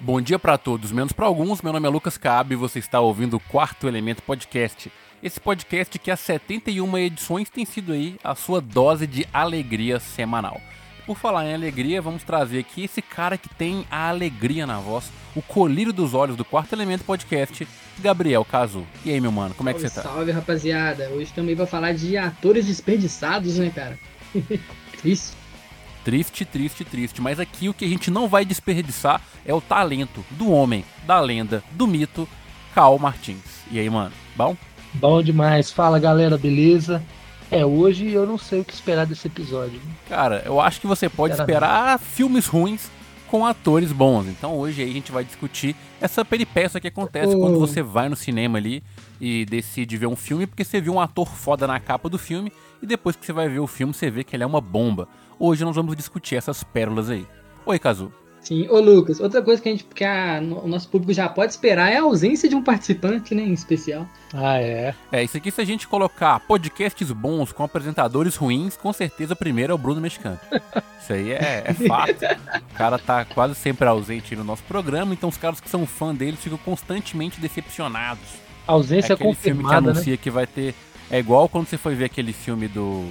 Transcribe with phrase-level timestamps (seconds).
[0.00, 1.62] Bom dia para todos, menos para alguns.
[1.62, 4.90] Meu nome é Lucas Cabe e você está ouvindo o Quarto Elemento Podcast.
[5.22, 10.60] Esse podcast que há 71 edições tem sido aí a sua dose de alegria semanal.
[11.06, 15.12] Por falar em alegria, vamos trazer aqui esse cara que tem a alegria na voz,
[15.34, 17.66] o colírio dos olhos do Quarto Elemento Podcast,
[18.00, 18.84] Gabriel Cazu.
[19.04, 20.02] E aí, meu mano, como é que você tá?
[20.02, 21.08] Salve, rapaziada.
[21.10, 23.98] Hoje também vai falar de atores desperdiçados, né, cara?
[25.00, 25.43] Triste.
[26.04, 27.20] Triste, triste, triste.
[27.22, 31.18] Mas aqui o que a gente não vai desperdiçar é o talento do homem, da
[31.20, 32.28] lenda, do mito,
[32.74, 33.62] Cal Martins.
[33.70, 34.56] E aí, mano, bom?
[34.92, 35.70] Bom demais.
[35.72, 37.02] Fala, galera, beleza?
[37.50, 39.80] É, hoje eu não sei o que esperar desse episódio.
[40.08, 42.90] Cara, eu acho que você pode esperar filmes ruins
[43.28, 44.26] com atores bons.
[44.26, 47.40] Então hoje aí a gente vai discutir essa peripécia que acontece Oh.
[47.40, 48.82] quando você vai no cinema ali
[49.20, 52.52] e decide ver um filme porque você viu um ator foda na capa do filme
[52.84, 55.08] e depois que você vai ver o filme você vê que ele é uma bomba.
[55.38, 57.26] Hoje nós vamos discutir essas pérolas aí.
[57.66, 58.12] Oi, Kazu.
[58.40, 61.50] Sim, ô Lucas, outra coisa que, a gente, que a- o nosso público já pode
[61.52, 64.06] esperar é a ausência de um participante, né, em especial.
[64.34, 64.94] Ah, é.
[65.10, 69.36] É, isso aqui se a gente colocar podcasts bons com apresentadores ruins, com certeza o
[69.36, 70.38] primeiro é o Bruno Mexicano.
[71.00, 72.24] Isso aí é, é fato.
[72.70, 76.14] O cara tá quase sempre ausente no nosso programa, então os caras que são fã
[76.14, 78.24] dele ficam constantemente decepcionados.
[78.66, 79.90] A ausência é aquele filme que confirmada, né?
[79.92, 80.74] anuncia que vai ter.
[81.10, 83.06] É igual quando você foi ver aquele filme do.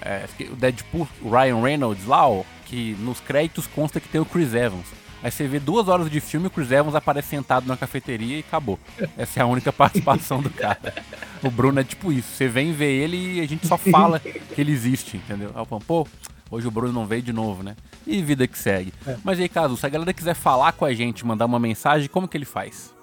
[0.00, 4.24] É, o Deadpool, o Ryan Reynolds lá, ó, que nos créditos consta que tem o
[4.24, 4.86] Chris Evans.
[5.22, 8.40] Aí você vê duas horas de filme, o Chris Evans aparece sentado na cafeteria e
[8.40, 8.78] acabou.
[9.16, 10.94] Essa é a única participação do cara.
[11.42, 12.28] O Bruno é tipo isso.
[12.34, 15.50] Você vem ver ele e a gente só fala que ele existe, entendeu?
[15.54, 16.06] Aí falo, pô,
[16.48, 17.74] hoje o Bruno não veio de novo, né?
[18.06, 18.92] E vida que segue.
[19.04, 19.16] É.
[19.24, 22.28] Mas aí, caso, se a galera quiser falar com a gente, mandar uma mensagem, como
[22.28, 22.94] que ele faz?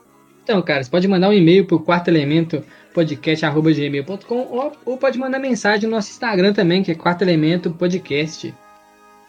[0.44, 2.64] Então, cara, você pode mandar um e-mail pro quarto elemento
[2.96, 8.54] podcast.gmail.com ou, ou pode mandar mensagem no nosso Instagram também, que é quarto elemento podcast.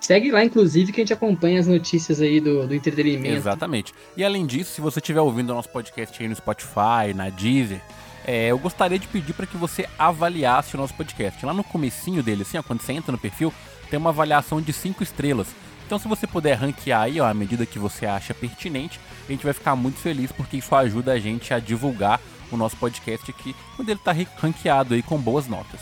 [0.00, 3.34] Segue lá, inclusive, que a gente acompanha as notícias aí do, do entretenimento.
[3.34, 3.92] Exatamente.
[4.16, 7.80] E além disso, se você estiver ouvindo o nosso podcast aí no Spotify, na Deezer,
[8.24, 11.44] é, eu gostaria de pedir para que você avaliasse o nosso podcast.
[11.44, 13.52] Lá no comecinho dele, assim, ó, quando você entra no perfil,
[13.90, 15.48] tem uma avaliação de 5 estrelas.
[15.84, 19.44] Então, se você puder ranquear aí, ó, à medida que você acha pertinente, a gente
[19.44, 23.54] vai ficar muito feliz, porque isso ajuda a gente a divulgar o nosso podcast aqui,
[23.74, 25.80] quando ele tá re- ranqueado aí com boas notas.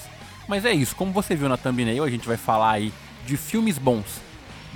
[0.49, 2.93] Mas é isso, como você viu na thumbnail, a gente vai falar aí
[3.27, 4.21] de filmes bons,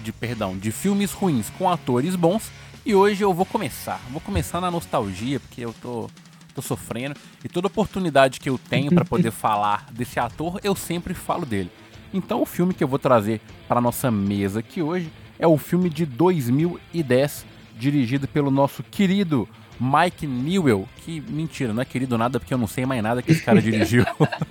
[0.03, 2.51] de perdão, de filmes ruins com atores bons.
[2.87, 6.09] E hoje eu vou começar, vou começar na nostalgia, porque eu tô,
[6.55, 11.13] tô sofrendo e toda oportunidade que eu tenho para poder falar desse ator, eu sempre
[11.13, 11.71] falo dele.
[12.15, 15.91] Então o filme que eu vou trazer para nossa mesa aqui hoje é o filme
[15.91, 17.45] de 2010,
[17.79, 19.47] dirigido pelo nosso querido
[19.81, 23.33] Mike Newell, que mentira, não é querido nada porque eu não sei mais nada que
[23.33, 24.05] esse cara dirigiu.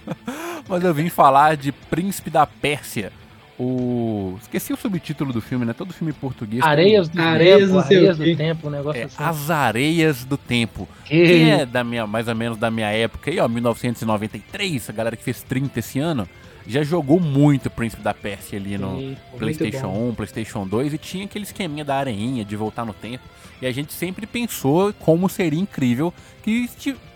[0.69, 3.11] Mas eu vim falar de Príncipe da Pérsia.
[3.59, 4.37] O.
[4.39, 5.73] Esqueci o subtítulo do filme, né?
[5.73, 6.61] Todo filme português.
[6.63, 9.16] Areias do Areias tempo, não sei o areias do tempo, um negócio É, assim.
[9.17, 10.87] As Areias do Tempo.
[11.05, 14.93] Que- Quem é da minha, mais ou menos da minha época aí, ó, 1993, a
[14.93, 16.29] galera que fez 30 esse ano,
[16.67, 20.09] já jogou muito Príncipe da Pérsia ali no Sim, PlayStation bom.
[20.09, 23.23] 1, PlayStation 2 e tinha aquele esqueminha da areinha de voltar no tempo.
[23.61, 26.13] E a gente sempre pensou como seria incrível
[26.44, 26.69] que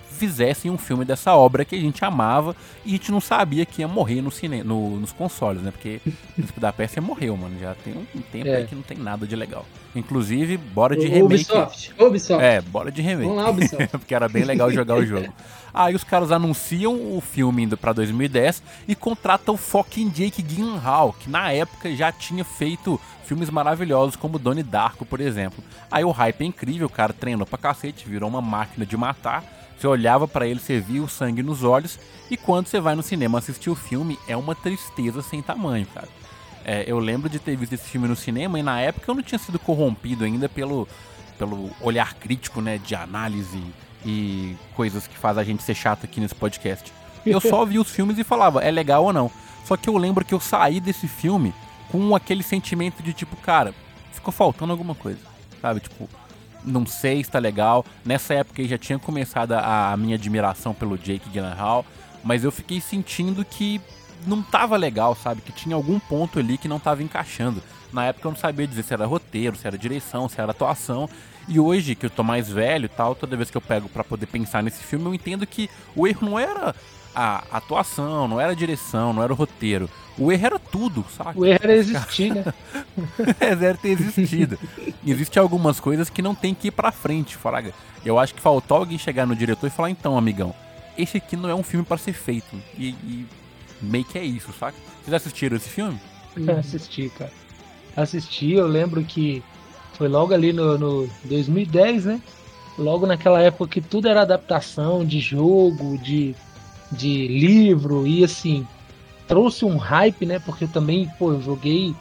[0.09, 3.81] fizessem um filme dessa obra que a gente amava e a gente não sabia que
[3.81, 5.71] ia morrer no cine, no- nos consoles, né?
[5.71, 5.99] Porque
[6.35, 7.55] Príncipe da Pérsia morreu, mano.
[7.59, 8.57] Já tem um, tempo É.
[8.57, 9.65] aí que não tem nada de legal.
[9.95, 11.25] Inclusive, bora de O remake.
[11.25, 12.43] Ubisoft, Ubisoft.
[12.43, 13.27] É, bora de remake.
[13.27, 13.87] Vamos lá, Ubisoft.
[13.97, 15.27] Porque era bem legal jogar o jogo.
[15.73, 21.13] Aí os caras anunciam o filme indo pra 2010 e contratam o fucking Jake Gyllenhaal,
[21.13, 25.63] que na época já tinha feito filmes maravilhosos como Donnie Darko, por exemplo.
[25.89, 29.43] Aí o hype é incrível, o cara treinou pra cacete, virou uma máquina de matar.
[29.77, 31.97] Você olhava pra ele, você via o sangue nos olhos.
[32.29, 36.07] E quando você vai no cinema assistir o filme, é uma tristeza sem tamanho, cara.
[36.63, 39.23] É, eu lembro de ter visto esse filme no cinema e na época eu não
[39.23, 40.87] tinha sido corrompido ainda pelo,
[41.37, 43.63] pelo olhar crítico, né, de análise
[44.05, 46.91] e coisas que faz a gente ser chato aqui nesse podcast.
[47.25, 49.31] Eu só vi os filmes e falava, é legal ou não.
[49.65, 51.53] Só que eu lembro que eu saí desse filme
[51.91, 53.73] com aquele sentimento de tipo, cara,
[54.11, 55.19] ficou faltando alguma coisa,
[55.61, 55.81] sabe?
[55.81, 56.09] Tipo,
[56.63, 57.85] não sei se tá legal.
[58.05, 61.85] Nessa época aí já tinha começado a, a minha admiração pelo Jake Gyllenhaal,
[62.23, 63.81] mas eu fiquei sentindo que
[64.25, 65.41] não tava legal, sabe?
[65.41, 67.61] Que tinha algum ponto ali que não tava encaixando.
[67.91, 71.09] Na época eu não sabia dizer se era roteiro, se era direção, se era atuação.
[71.51, 74.05] E hoje, que eu tô mais velho e tal, toda vez que eu pego pra
[74.05, 76.73] poder pensar nesse filme, eu entendo que o erro não era
[77.13, 79.89] a atuação, não era a direção, não era o roteiro.
[80.17, 81.37] O erro era tudo, sabe?
[81.37, 82.45] O erro era existir, né?
[83.37, 84.57] é, deve ter existido.
[85.05, 87.73] Existem algumas coisas que não tem que ir pra frente, Fraga.
[88.05, 90.55] Eu acho que faltou alguém chegar no diretor e falar, então, amigão,
[90.97, 92.55] esse aqui não é um filme pra ser feito.
[92.77, 93.27] E, e
[93.81, 94.77] meio que é isso, saca?
[95.03, 95.99] Vocês assistiram esse filme?
[96.57, 97.33] assisti, cara.
[97.97, 99.43] Assisti, eu lembro que
[100.01, 102.21] Foi logo ali no, no 2010, né?
[102.75, 106.33] Logo naquela época que tudo era adaptação de jogo, de,
[106.91, 108.65] de livro e assim
[109.27, 110.39] trouxe um hype, né?
[110.39, 111.93] Porque eu também, pô, eu joguei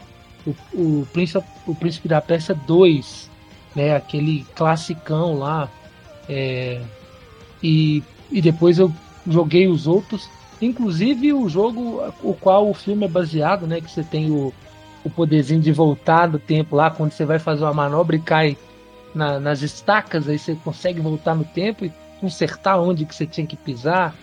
[0.46, 3.28] o, o, Príncipe, o Príncipe da Pérsia 2,
[3.76, 3.94] né?
[3.94, 5.68] Aquele classicão lá.
[6.26, 6.80] É,
[7.62, 8.90] e, e depois eu
[9.28, 10.26] joguei os outros,
[10.62, 13.78] inclusive o jogo o qual o filme é baseado, né?
[13.78, 14.54] Que você tem o,
[15.04, 18.56] o poderzinho de voltar no tempo lá, quando você vai fazer uma manobra e cai
[19.14, 23.46] na, nas estacas, aí você consegue voltar no tempo e consertar onde que você tinha
[23.46, 24.14] que pisar.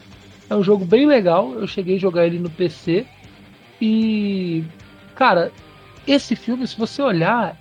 [0.50, 1.53] É um jogo bem legal.
[1.53, 3.06] Eu cheguei a jogar ele no PC.
[3.81, 4.63] E,
[5.15, 5.51] cara,
[6.06, 7.57] esse filme, se você olhar,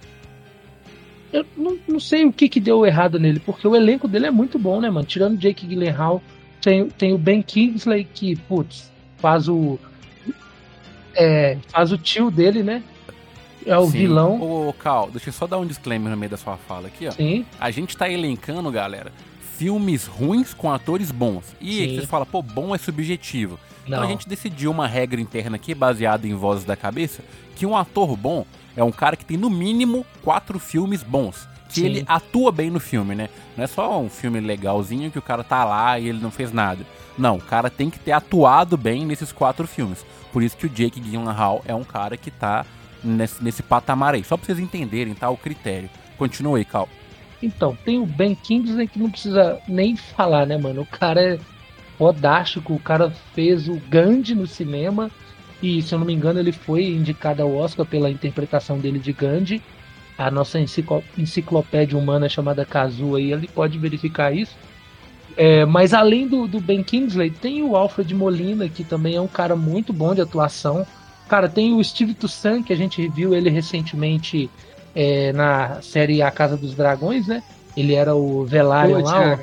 [1.33, 4.31] eu não, não sei o que, que deu errado nele, porque o elenco dele é
[4.31, 5.07] muito bom, né, mano?
[5.07, 6.23] Tirando Jake Gyllenhaal,
[6.61, 9.79] tem, tem o Ben Kingsley, que, putz, faz o.
[11.15, 12.83] É, faz o tio dele, né?
[13.67, 13.99] É o Sim.
[13.99, 14.41] vilão.
[14.41, 17.11] Ô, Cal, deixa eu só dar um disclaimer no meio da sua fala aqui, ó.
[17.11, 17.45] Sim.
[17.61, 19.13] A gente tá elencando, galera,
[19.59, 21.45] filmes ruins com atores bons.
[21.61, 23.59] E aí você fala, pô, bom é subjetivo.
[23.87, 23.99] Não.
[23.99, 27.23] Então a gente decidiu uma regra interna aqui, baseada em vozes da cabeça,
[27.57, 28.47] que um ator bom
[28.77, 31.49] é um cara que tem no mínimo quatro filmes bons.
[31.69, 31.87] Que Sim.
[31.87, 33.29] ele atua bem no filme, né?
[33.57, 36.53] Não é só um filme legalzinho que o cara tá lá e ele não fez
[36.53, 36.87] nada.
[37.19, 40.07] Não, o cara tem que ter atuado bem nesses quatro filmes.
[40.33, 42.65] Por isso que o Jake Gyllenhaal é um cara que tá
[43.07, 44.25] nesse, nesse patamar aí.
[44.25, 45.29] Só pra vocês entenderem, tá?
[45.31, 45.89] O critério.
[46.19, 46.89] Continua aí, Cal.
[47.43, 50.83] Então, tem o Ben Kingsley que não precisa nem falar, né, mano?
[50.83, 51.39] O cara é
[51.99, 55.11] fodástico, o cara fez o Gandhi no cinema
[55.63, 59.13] e, se eu não me engano, ele foi indicado ao Oscar pela interpretação dele de
[59.13, 59.63] Gandhi.
[60.19, 64.57] A nossa enciclopédia humana chamada Kazu aí, ele pode verificar isso.
[65.37, 69.27] É, mas além do, do, Ben Kingsley, tem o Alfred Molina, que também é um
[69.27, 70.87] cara muito bom de atuação.
[71.29, 74.49] Cara, tem o Steve Toussaint, que a gente viu ele recentemente
[74.95, 77.43] é, na série A Casa dos Dragões, né?
[77.77, 79.39] Ele era o Velaryon lá,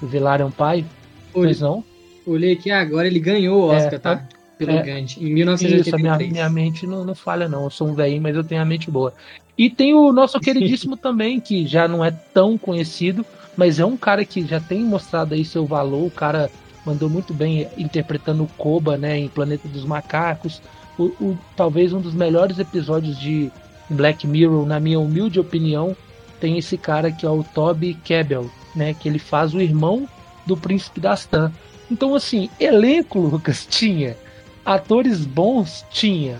[0.00, 0.84] o, o Velaryon pai.
[1.32, 1.84] Pois não?
[2.26, 4.28] Olhei aqui agora, ele ganhou o é, Oscar, é, tá?
[4.58, 5.86] Pelo é, Gandhi, em 1983.
[5.86, 8.60] Isso, minha, minha mente não, não falha não, eu sou um velhinho, mas eu tenho
[8.60, 9.12] a mente boa.
[9.56, 13.24] E tem o nosso queridíssimo também, que já não é tão conhecido,
[13.56, 16.50] mas é um cara que já tem mostrado aí seu valor, o cara
[16.84, 20.60] mandou muito bem interpretando o Koba, né, em Planeta dos Macacos,
[20.98, 23.50] o, o, talvez um dos melhores episódios de
[23.88, 25.96] Black Mirror, na minha humilde opinião,
[26.40, 30.08] tem esse cara que é o Toby Kebbell, né, que ele faz o irmão
[30.46, 31.52] do Príncipe da Astan.
[31.90, 34.16] Então, assim, elenco, Lucas, tinha.
[34.64, 36.38] Atores bons, tinha.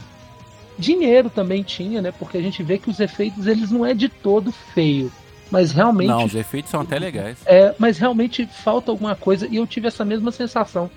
[0.78, 2.12] Dinheiro também tinha, né?
[2.12, 5.12] Porque a gente vê que os efeitos, eles não é de todo feio.
[5.50, 6.08] Mas realmente.
[6.08, 7.38] Não, os efeitos são até legais.
[7.44, 9.46] É, mas realmente falta alguma coisa.
[9.46, 10.90] E eu tive essa mesma sensação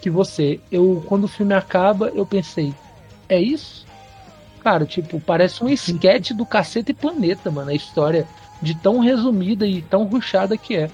[0.00, 0.58] que você.
[0.72, 2.72] Eu, quando o filme acaba, eu pensei,
[3.34, 3.86] é isso?
[4.62, 7.70] Cara, tipo, parece um esquete do cacete planeta, mano.
[7.70, 8.26] A história
[8.60, 10.90] de tão resumida e tão ruchada que é.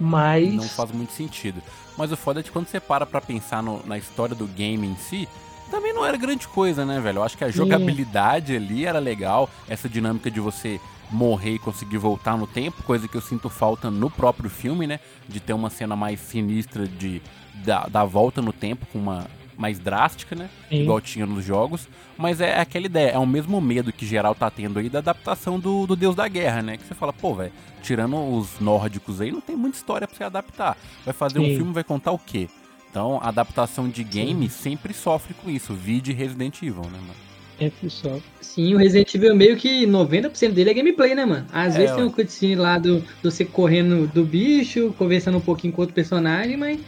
[0.00, 0.54] Mas.
[0.54, 1.62] Não faz muito sentido.
[1.96, 4.86] Mas o foda é que quando você para pra pensar no, na história do game
[4.86, 5.28] em si,
[5.70, 7.18] também não era grande coisa, né, velho?
[7.18, 8.56] Eu acho que a jogabilidade Sim.
[8.56, 10.80] ali era legal, essa dinâmica de você
[11.10, 14.98] morrer e conseguir voltar no tempo, coisa que eu sinto falta no próprio filme, né?
[15.28, 17.22] De ter uma cena mais sinistra de
[17.64, 20.48] da, da volta no tempo com uma mais drástica, né?
[20.68, 20.82] Sim.
[20.82, 21.88] Igual tinha nos jogos.
[22.16, 25.58] Mas é aquela ideia, é o mesmo medo que geral tá tendo aí da adaptação
[25.58, 26.76] do, do Deus da Guerra, né?
[26.76, 27.52] Que você fala, pô, velho,
[27.82, 30.76] tirando os nórdicos aí, não tem muita história pra você adaptar.
[31.04, 31.52] Vai fazer Sim.
[31.52, 32.48] um filme, vai contar o quê?
[32.90, 34.62] Então, a adaptação de game Sim.
[34.62, 35.74] sempre sofre com isso.
[35.74, 37.24] Vide Resident Evil, né, mano?
[37.60, 38.18] É só.
[38.40, 41.46] Sim, o Resident Evil meio que 90% dele é gameplay, né, mano?
[41.52, 45.40] Às é, vezes tem um cutscene lá do, do você correndo do bicho, conversando um
[45.40, 46.80] pouquinho com outro personagem, mas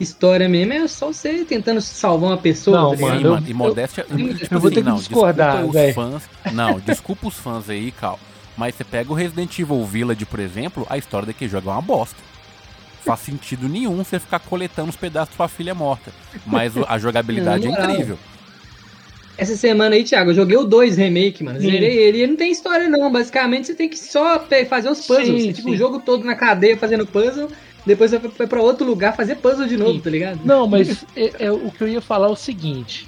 [0.00, 2.80] história mesmo é só você tentando salvar uma pessoa.
[2.80, 4.06] Não, tá mano, eu, e modéstia.
[4.10, 6.20] Eu, eu, eu vou ter que não, discordar, velho.
[6.52, 8.18] Não, desculpa os fãs aí, Cal.
[8.56, 11.82] Mas você pega o Resident Evil Village, por exemplo, a história daquele jogo é uma
[11.82, 12.16] bosta.
[13.04, 16.12] Faz sentido nenhum você ficar coletando os pedaços da sua filha morta.
[16.46, 18.18] Mas a jogabilidade é incrível.
[19.36, 21.60] Essa semana aí, Thiago, eu joguei o 2 remake, mano.
[21.60, 21.70] Sim.
[21.70, 22.18] Zerei ele.
[22.18, 23.10] Ele não tem história, não.
[23.10, 25.42] Basicamente, você tem que só fazer os puzzles.
[25.42, 27.50] Sim, tipo, o jogo todo na cadeia fazendo puzzle
[27.86, 30.00] depois foi pra outro lugar fazer puzzle de novo, Sim.
[30.00, 30.40] tá ligado?
[30.44, 33.06] Não, mas é, é, o que eu ia falar é o seguinte.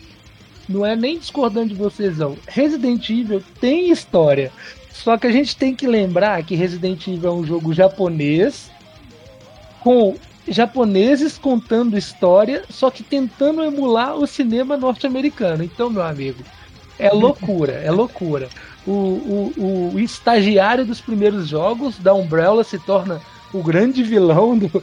[0.69, 2.37] Não é nem discordando de vocês, não.
[2.47, 4.53] Resident Evil tem história.
[4.93, 8.71] Só que a gente tem que lembrar que Resident Evil é um jogo japonês
[9.81, 10.17] com
[10.49, 15.63] japoneses contando história, só que tentando emular o cinema norte-americano.
[15.63, 16.43] Então, meu amigo,
[16.99, 18.49] é loucura, é loucura.
[18.87, 23.21] O, o, o estagiário dos primeiros jogos da Umbrella se torna
[23.59, 24.83] o grande vilão do,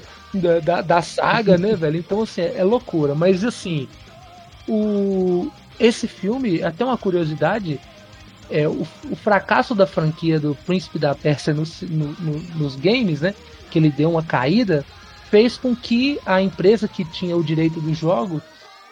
[0.61, 1.97] da, da, saga, né, velho?
[1.97, 3.13] Então, assim, é, é loucura.
[3.15, 3.87] Mas, assim,
[4.67, 7.79] o, esse filme, até uma curiosidade,
[8.49, 13.21] é, o, o, fracasso da franquia do Príncipe da Pérsia no, no, no, nos games,
[13.21, 13.33] né?
[13.71, 14.85] Que ele deu uma caída,
[15.29, 18.41] fez com que a empresa que tinha o direito do jogo,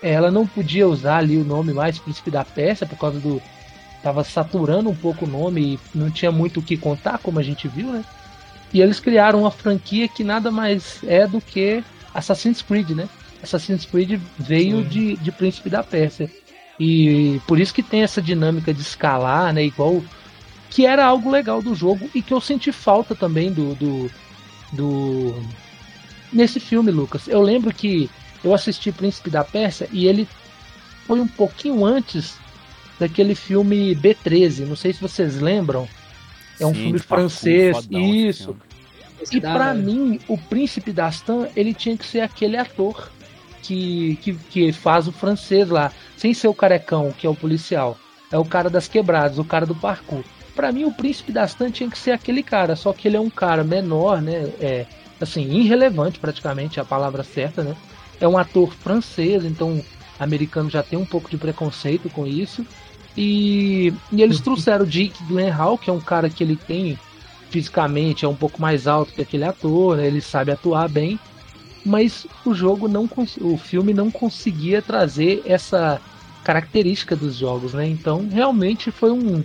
[0.02, 3.42] ela não podia usar ali o nome mais Príncipe da Pérsia por causa do
[4.02, 7.44] tava saturando um pouco o nome e não tinha muito o que contar, como a
[7.44, 8.04] gente viu, né?
[8.74, 13.10] E eles criaram uma franquia que nada mais é do que Assassin's Creed, né?
[13.44, 16.30] Assassin's Creed veio de, de Príncipe da Pérsia.
[16.80, 19.64] E por isso que tem essa dinâmica de escalar, né?
[19.66, 20.04] Igual.
[20.70, 23.76] Que era algo legal do jogo e que eu senti falta também do.
[23.76, 24.12] do,
[24.72, 25.36] do...
[26.32, 27.28] Nesse filme, Lucas.
[27.28, 28.10] Eu lembro que
[28.44, 30.28] eu assisti Príncipe da Pérsia e ele
[31.06, 32.36] foi um pouquinho antes
[32.98, 34.66] daquele filme B13.
[34.66, 35.88] Não sei se vocês lembram.
[36.62, 37.88] É um Sim, filme francês.
[37.92, 38.56] isso.
[39.32, 43.10] E para mim, o Príncipe Dastan, ele tinha que ser aquele ator
[43.62, 47.98] que, que, que faz o francês lá, sem ser o carecão, que é o policial.
[48.32, 50.24] É o cara das quebradas, o cara do parkour.
[50.56, 53.30] Para mim, o Príncipe Dastan tinha que ser aquele cara, só que ele é um
[53.30, 54.52] cara menor, né?
[54.60, 54.86] É,
[55.20, 57.76] assim, irrelevante praticamente, é a palavra certa, né?
[58.20, 59.84] É um ator francês, então
[60.20, 62.66] americano já tem um pouco de preconceito com isso.
[63.16, 66.98] E, e eles trouxeram o Jake Gyllenhaal, que é um cara que ele tem
[67.52, 70.08] fisicamente é um pouco mais alto que aquele ator, né?
[70.08, 71.20] ele sabe atuar bem,
[71.86, 73.10] mas o jogo não
[73.42, 76.00] o filme não conseguia trazer essa
[76.44, 77.88] característica dos jogos, né?
[77.88, 79.44] Então realmente foi um,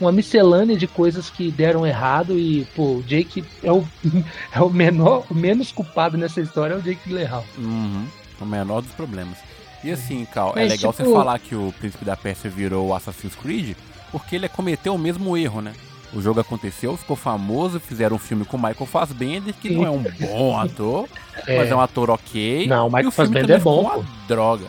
[0.00, 3.86] uma miscelânea de coisas que deram errado e pô, o Jake é o,
[4.52, 7.44] é o menor, o menos culpado nessa história é o Jake Gyllenhaal.
[7.56, 8.06] Uhum,
[8.40, 9.38] o menor dos problemas.
[9.84, 11.04] E assim, Cal, é legal tipo...
[11.04, 13.76] você falar que o Príncipe da Pérsia virou o Assassin's Creed,
[14.10, 15.74] porque ele cometeu o mesmo erro, né?
[16.14, 19.90] O jogo aconteceu, ficou famoso, fizeram um filme com o Michael Fassbender, que não é
[19.90, 21.06] um bom ator,
[21.46, 21.58] é.
[21.58, 22.66] mas é um ator ok.
[22.66, 23.82] Não, o Michael Fassbender é bom.
[23.82, 24.64] Uma droga.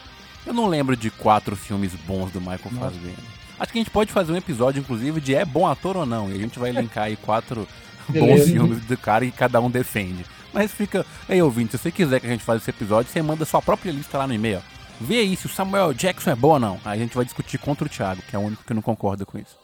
[0.46, 2.92] Eu não lembro de quatro filmes bons do Michael Nossa.
[2.92, 3.24] Fassbender.
[3.58, 6.30] Acho que a gente pode fazer um episódio, inclusive, de é bom ator ou não.
[6.30, 7.66] E a gente vai elencar aí quatro
[8.10, 10.26] bons filmes do cara e cada um defende.
[10.54, 11.06] Mas fica.
[11.30, 13.92] Ei, ouvinte, se você quiser que a gente faça esse episódio, você manda sua própria
[13.92, 14.62] lista lá no e-mail.
[15.00, 16.80] Vê aí se o Samuel Jackson é bom ou não.
[16.86, 19.26] Aí a gente vai discutir contra o Thiago, que é o único que não concorda
[19.26, 19.58] com isso.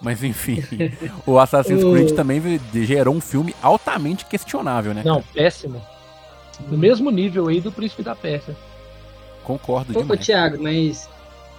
[0.00, 0.62] Mas enfim,
[1.26, 2.40] o Assassin's Creed também
[2.84, 5.02] gerou um filme altamente questionável, né?
[5.04, 5.80] Não, péssimo.
[6.68, 8.54] No mesmo nível aí do Príncipe da Pérsia.
[9.42, 10.24] Concordo Ô, demais.
[10.24, 11.08] Thiago, mas,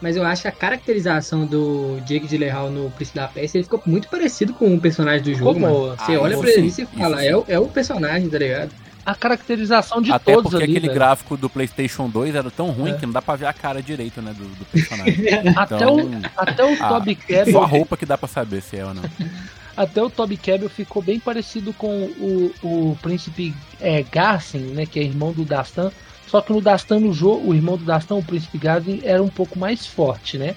[0.01, 3.81] mas eu acho que a caracterização do Jake Gyllenhaal no Príncipe da Pérsia ele ficou
[3.85, 5.95] muito parecido com o personagem do jogo, Como?
[5.95, 8.71] Você ah, olha pra sim, ele e fala, é, é o personagem, tá ligado?
[9.05, 10.99] A caracterização de Até todos porque ali, aquele velho.
[10.99, 12.93] gráfico do PlayStation 2 era tão ruim é.
[12.97, 15.15] que não dá pra ver a cara direito, né, do, do personagem.
[15.55, 17.53] até, então, o, até o ah, Toby Cabell...
[17.53, 19.03] Só a roupa que dá pra saber se é ou não.
[19.77, 24.99] até o Toby Cabell ficou bem parecido com o, o príncipe é, Garcin, né, que
[24.99, 25.91] é irmão do Dastan,
[26.27, 29.29] só que no Dastan, no jogo, o irmão do Dastan, o príncipe Garcin, era um
[29.29, 30.55] pouco mais forte, né?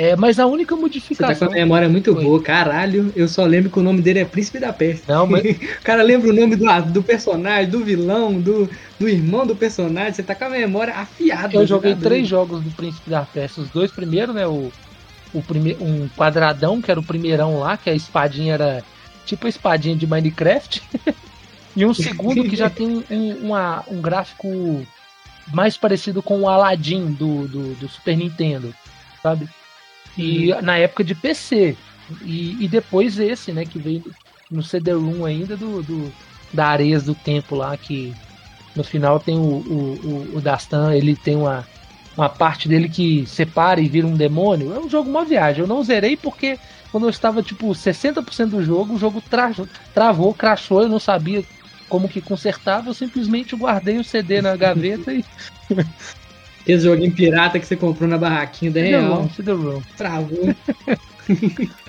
[0.00, 1.34] É, mas a única modificação.
[1.34, 2.22] Você tá com a memória muito foi.
[2.22, 3.12] boa, caralho.
[3.16, 5.08] Eu só lembro que o nome dele é Príncipe da Peste.
[5.08, 5.42] Não, mas...
[5.50, 10.12] o cara lembra o nome do, do personagem, do vilão, do, do irmão do personagem.
[10.12, 11.52] Você tá com a memória afiada.
[11.52, 13.60] Eu joguei três jogos do Príncipe da Peste.
[13.60, 14.46] Os dois primeiros, né?
[14.46, 14.70] O,
[15.34, 15.76] o prime...
[15.80, 18.84] Um quadradão, que era o primeirão lá, que a espadinha era
[19.26, 20.80] tipo a espadinha de Minecraft.
[21.74, 24.86] e um segundo que já tem um, uma, um gráfico
[25.52, 28.72] mais parecido com o Aladdin do, do, do Super Nintendo,
[29.20, 29.48] sabe?
[30.18, 30.62] E uhum.
[30.62, 31.76] na época de PC.
[32.22, 34.02] E, e, depois esse, né, que veio
[34.50, 36.12] no CD-ROM ainda do, do,
[36.52, 38.14] da Areias do Tempo lá, que
[38.74, 40.00] no final tem o, o,
[40.32, 41.66] o, o Dastan, ele tem uma,
[42.16, 44.74] uma parte dele que separa e vira um demônio.
[44.74, 45.60] É um jogo uma viagem.
[45.60, 46.58] Eu não zerei porque
[46.90, 49.52] quando eu estava tipo 60% do jogo, o jogo tra
[49.92, 51.44] travou, crashou, eu não sabia
[51.88, 55.24] como que consertava, eu simplesmente guardei o CD na gaveta e
[56.68, 59.28] Esse joguinho pirata que você comprou na barraquinha da Real.
[59.96, 60.54] Travou.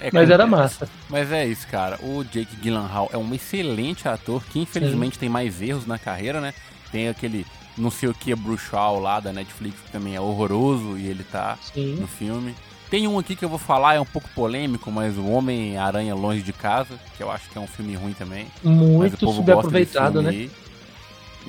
[0.01, 0.89] É, mas era massa.
[1.09, 1.97] Mas é isso, cara.
[2.03, 5.19] O Jake Gyllenhaal é um excelente ator que infelizmente Sim.
[5.21, 6.53] tem mais erros na carreira, né?
[6.91, 7.45] Tem aquele
[7.77, 11.57] não sei o que Bruxal lá da Netflix que também é horroroso e ele tá
[11.73, 11.95] Sim.
[11.95, 12.53] no filme.
[12.89, 16.41] Tem um aqui que eu vou falar, é um pouco polêmico, mas o Homem-Aranha Longe
[16.41, 18.47] de Casa, que eu acho que é um filme ruim também.
[18.63, 20.31] Muito subaproveitado, né?
[20.31, 20.51] Aí.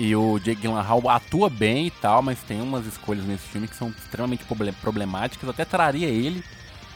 [0.02, 3.76] E o Jake Gyllenhaal atua bem e tal, mas tem umas escolhas nesse filme que
[3.76, 4.42] são extremamente
[4.80, 5.44] problemáticas.
[5.44, 6.42] Eu até traria ele,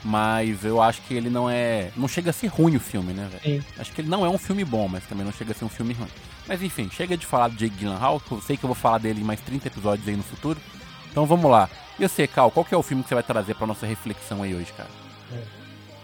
[0.02, 1.90] mas eu acho que ele não é.
[1.98, 3.62] Não chega a ser ruim o filme, né, velho?
[3.78, 5.68] Acho que ele não é um filme bom, mas também não chega a ser um
[5.68, 6.08] filme ruim.
[6.48, 8.96] Mas enfim, chega de falar do Jake Gyllenhaal, que eu sei que eu vou falar
[8.96, 10.58] dele em mais 30 episódios aí no futuro.
[11.10, 11.68] Então vamos lá.
[11.98, 14.42] E você, Cal, qual que é o filme que você vai trazer pra nossa reflexão
[14.42, 14.88] aí hoje, cara?
[15.30, 15.42] É.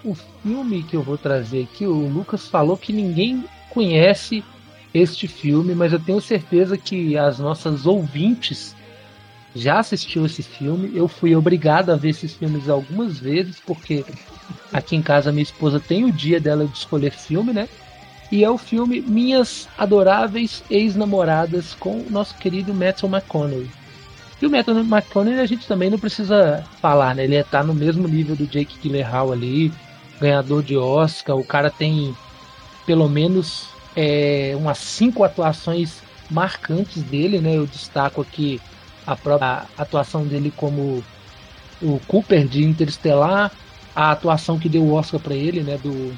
[0.04, 4.44] O filme que eu vou trazer aqui, o Lucas falou que ninguém conhece
[4.92, 8.74] este filme, mas eu tenho certeza que as nossas ouvintes
[9.54, 10.90] já assistiu esse filme.
[10.94, 14.04] Eu fui obrigado a ver esses filmes algumas vezes, porque
[14.72, 17.68] Aqui em casa, minha esposa tem o dia dela de escolher filme, né?
[18.30, 23.68] E é o filme Minhas Adoráveis Ex-Namoradas com o nosso querido Matthew McConaughey.
[24.40, 27.24] E o Matthew McConaughey a gente também não precisa falar, né?
[27.24, 29.72] Ele está no mesmo nível do Jake Gyllenhaal ali,
[30.20, 31.36] ganhador de Oscar.
[31.36, 32.14] O cara tem
[32.86, 37.56] pelo menos é, umas cinco atuações marcantes dele, né?
[37.56, 38.60] Eu destaco aqui
[39.06, 41.02] a própria atuação dele como
[41.82, 43.50] o Cooper de Interestelar,
[43.94, 45.78] a atuação que deu o Oscar para ele, né?
[45.78, 46.16] Do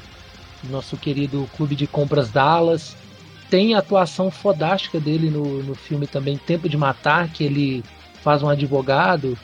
[0.65, 2.97] nosso querido Clube de Compras Dallas.
[3.49, 7.85] Tem a atuação fodástica dele no, no filme também Tempo de Matar, que ele
[8.23, 9.37] faz um advogado.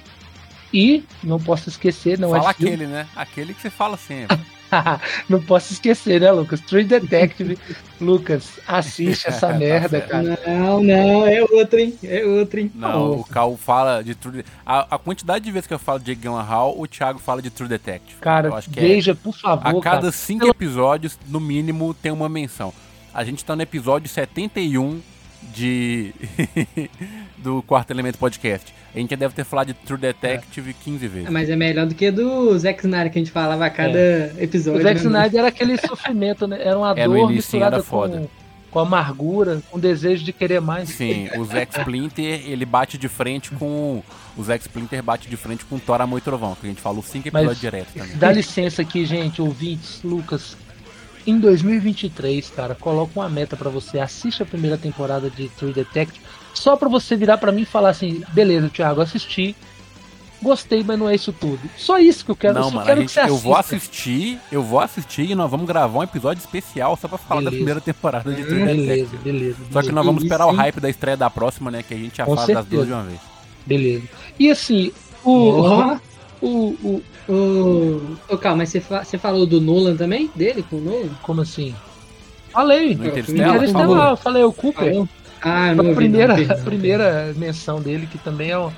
[0.72, 3.06] E, não posso esquecer, não Fala é aquele, né?
[3.16, 4.38] Aquele que você fala sempre.
[5.28, 6.60] não posso esquecer, né, Lucas?
[6.60, 7.58] True Detective.
[8.00, 10.38] Lucas, assiste essa Tá merda, cara.
[10.46, 11.98] Não, não, é outro, hein?
[12.02, 12.70] É outro, hein?
[12.74, 16.14] Não, o Cal fala de True a, a quantidade de vezes que eu falo de
[16.14, 18.20] Gyllenhaal, o Thiago fala de True Detective.
[18.20, 20.12] Cara, é veja, por A favor, cada cara.
[20.12, 22.72] cinco episódios, no mínimo, tem uma menção.
[23.12, 25.00] A gente tá no episódio 71
[25.42, 26.12] de
[27.38, 28.74] do Quarto Elemento Podcast.
[28.94, 31.30] A gente já deve ter falado de True Detective 15 vezes.
[31.30, 34.42] Mas é melhor do que do Zack Snyder que a gente falava a cada O
[34.42, 34.82] episódio.
[34.82, 36.58] Zack né, Snyder era aquele sofrimento, né?
[36.60, 38.18] Era uma É, no dor misturada era foda.
[38.20, 38.28] com,
[38.70, 40.88] com amargura, com desejo de querer mais.
[40.88, 44.02] Sim, o Zack Splinter, ele bate de frente com.
[44.36, 46.80] O Zack Splinter bate de frente com o Thor Amor e Trovão, que a gente
[46.80, 48.16] falou cinco Mas- episódios direto também.
[48.16, 50.56] Dá licença aqui, gente, ouvintes, Lucas.
[51.28, 53.98] Em 2023, cara, coloca uma meta pra você.
[54.00, 56.24] Assiste a primeira temporada de True Detective.
[56.54, 59.54] Só pra você virar pra mim e falar assim: beleza, Thiago, assisti.
[60.40, 61.58] Gostei, mas não é isso tudo.
[61.76, 62.56] Só isso que eu quero.
[62.56, 65.30] eu Não, só mano, a quero gente, que você eu vou assistir, eu vou assistir
[65.30, 67.56] e nós vamos gravar um episódio especial só pra falar da Beleza.
[67.58, 69.16] primeira temporada de True Beleza, Detective.
[69.24, 69.56] beleza.
[69.58, 69.92] Só que beleza.
[69.92, 71.82] nós vamos esperar o hype da estreia da próxima, né?
[71.82, 72.76] Que a gente já Com faz das certeza.
[72.76, 73.20] duas de uma vez.
[73.66, 74.04] Beleza.
[74.38, 74.92] E assim,
[75.24, 75.60] o.
[75.60, 75.98] Ó,
[76.40, 76.48] o,
[76.84, 78.16] o o...
[78.28, 80.30] Ô, calma, mas você, fa- você falou do Nolan também?
[80.34, 81.08] Dele, com o Nolan?
[81.22, 81.74] como assim?
[82.50, 82.94] Falei.
[82.94, 84.90] No Eu Interstellar, eu falei o Cooper.
[84.92, 85.08] Falou?
[85.42, 86.64] Ah, eu não a ouvi, primeira, não, a perdão.
[86.64, 88.70] primeira menção dele, que também é um.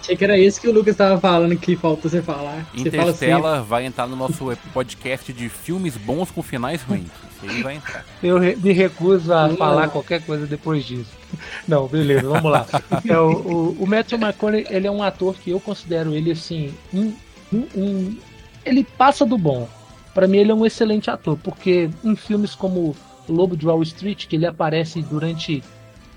[0.00, 2.66] Achei que era isso que o Lucas tava falando que faltou você falar.
[2.74, 7.08] Você fala assim, Interstellar vai entrar no nosso podcast de filmes bons com finais ruins.
[7.42, 8.04] Aí vai entrar.
[8.22, 9.56] Eu re- me recuso a Não.
[9.56, 11.10] falar qualquer coisa depois disso.
[11.66, 12.66] Não, beleza, vamos lá.
[13.08, 16.72] É, o, o, o Matthew McConaughey, ele é um ator que eu considero ele assim,
[17.52, 18.16] um, um-
[18.64, 19.68] ele passa do bom.
[20.14, 22.96] Pra mim ele é um excelente ator, porque em filmes como
[23.28, 25.62] Lobo de Wall Street, que ele aparece durante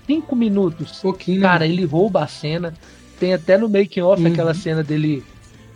[0.06, 1.40] cinco minutos, pouquinho.
[1.42, 2.74] Cara, ele rouba a cena.
[3.20, 4.32] Tem até no making off Uhum.
[4.32, 5.22] aquela cena dele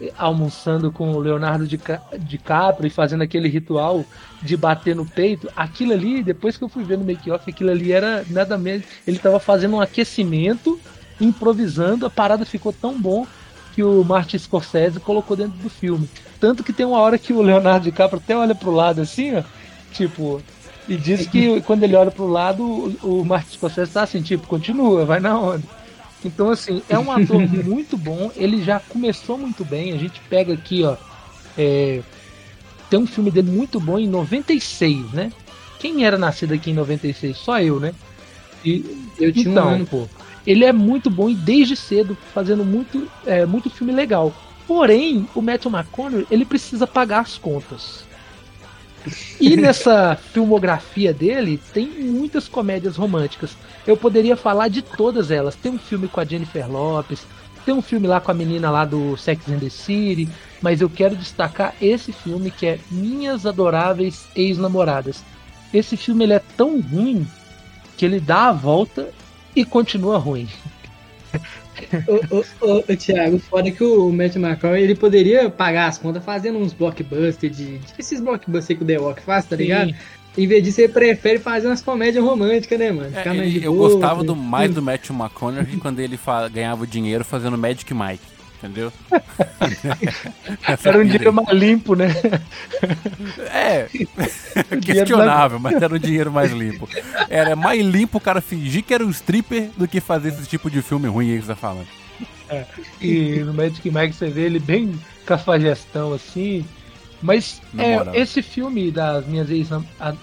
[0.00, 4.04] eh, almoçando com o Leonardo Dica- DiCaprio e fazendo aquele ritual
[4.42, 5.48] de bater no peito.
[5.54, 8.84] Aquilo ali, depois que eu fui ver no making off, aquilo ali era nada menos.
[9.06, 10.78] Ele tava fazendo um aquecimento,
[11.20, 13.26] improvisando, a parada ficou tão bom
[13.76, 16.08] que o Martin Scorsese colocou dentro do filme.
[16.40, 19.42] Tanto que tem uma hora que o Leonardo DiCaprio até olha pro lado assim, ó,
[19.92, 20.40] tipo,
[20.88, 22.62] e diz que quando ele olha pro lado,
[23.02, 25.62] o, o Martin Scorsese tá assim, tipo, continua, vai na onda.
[26.24, 28.32] Então, assim, é um ator muito bom.
[28.34, 29.92] Ele já começou muito bem.
[29.92, 30.96] A gente pega aqui, ó.
[31.58, 32.00] é,
[32.88, 35.30] tem um filme dele muito bom em 96, né?
[35.78, 37.36] Quem era nascido aqui em 96?
[37.36, 37.92] Só eu, né?
[38.64, 39.86] E, Eu tinha então, um ano.
[39.86, 40.08] pô,
[40.46, 44.32] ele é muito bom e desde cedo fazendo muito, é, muito filme legal.
[44.66, 48.04] Porém, o Matthew McConaughey, ele precisa pagar as contas.
[49.40, 53.56] E nessa filmografia dele, tem muitas comédias românticas.
[53.86, 55.54] Eu poderia falar de todas elas.
[55.54, 57.24] Tem um filme com a Jennifer Lopez,
[57.64, 60.28] tem um filme lá com a menina lá do Sex and the City,
[60.62, 65.24] mas eu quero destacar esse filme que é Minhas Adoráveis Ex-Namoradas.
[65.74, 67.26] Esse filme ele é tão ruim
[67.96, 69.10] que ele dá a volta
[69.56, 70.46] e continua ruim.
[72.08, 76.24] Ô, ô, ô, ô, Thiago, foda que o Matt McCoy, ele poderia pagar as contas
[76.24, 79.94] fazendo uns blockbusters de, de esses blockbusters que o The Rock faz, tá ligado?
[80.38, 83.10] Em vez disso, ele prefere fazer umas comédias românticas, né, mano?
[83.14, 84.26] É, ele- de eu boa, gostava né?
[84.26, 88.35] do, mais do Matthew McConaughey quando ele fa- ganhava dinheiro fazendo Magic Mike.
[88.58, 88.92] Entendeu?
[90.82, 92.08] Era um dinheiro mais limpo, né?
[93.52, 93.86] É,
[94.80, 96.88] questionável, mas era um dinheiro mais limpo.
[97.28, 100.70] Era mais limpo o cara fingir que era um stripper do que fazer esse tipo
[100.70, 101.86] de filme ruim aí que você tá falando.
[103.00, 106.64] E no Magic Mike você vê ele bem cafajestão assim.
[107.20, 109.68] Mas é, esse filme das minhas, ex